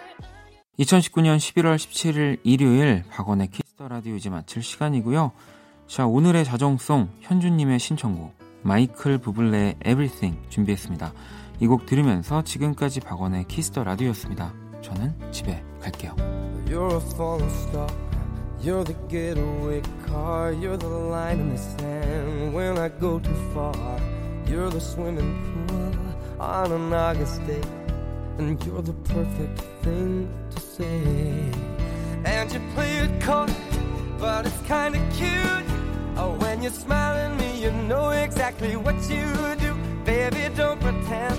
[0.79, 5.33] 2019년 11월 17일 일요일 박원의 키스 더 라디오 이제 마칠 시간이고요.
[5.89, 11.13] 자, 오늘의 자정송 현주님의 신청곡 마이클 부블레의 Everything 준비했습니다.
[11.61, 14.53] 이 곡 들으면서 지금까지 박원의 키스 더 라디오였습니다.
[14.83, 16.16] 저는 집에 갈게요.
[16.68, 17.90] You're a falling star.
[18.62, 20.54] You're the getaway car.
[20.54, 24.00] You're the line in the sand when I go too far.
[24.46, 25.34] You're the swimming
[25.68, 25.96] pool
[26.40, 27.62] on an August day.
[28.38, 31.52] And you're the perfect thing to say.
[32.24, 33.48] And you play it coy,
[34.20, 35.66] but it's kinda cute.
[36.18, 39.26] Oh, when you smile at me, you know exactly what you
[39.60, 39.74] do.
[40.06, 41.38] Baby, don't pretend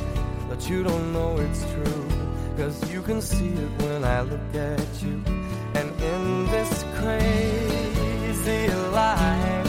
[0.49, 2.06] that you don't know it's true.
[2.58, 5.22] Cause you can see it when I look at you.
[5.76, 9.68] And in this crazy life,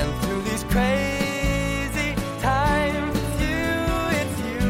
[0.00, 3.68] and through these crazy times, you,
[4.20, 4.62] it's you.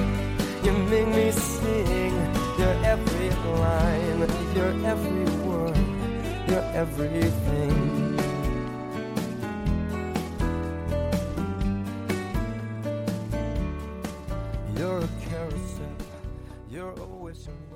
[0.65, 2.15] You make me sing
[2.59, 3.31] your every
[3.61, 4.21] line,
[4.57, 5.77] your every word,
[6.49, 7.96] your everything.
[16.77, 17.76] You're always away.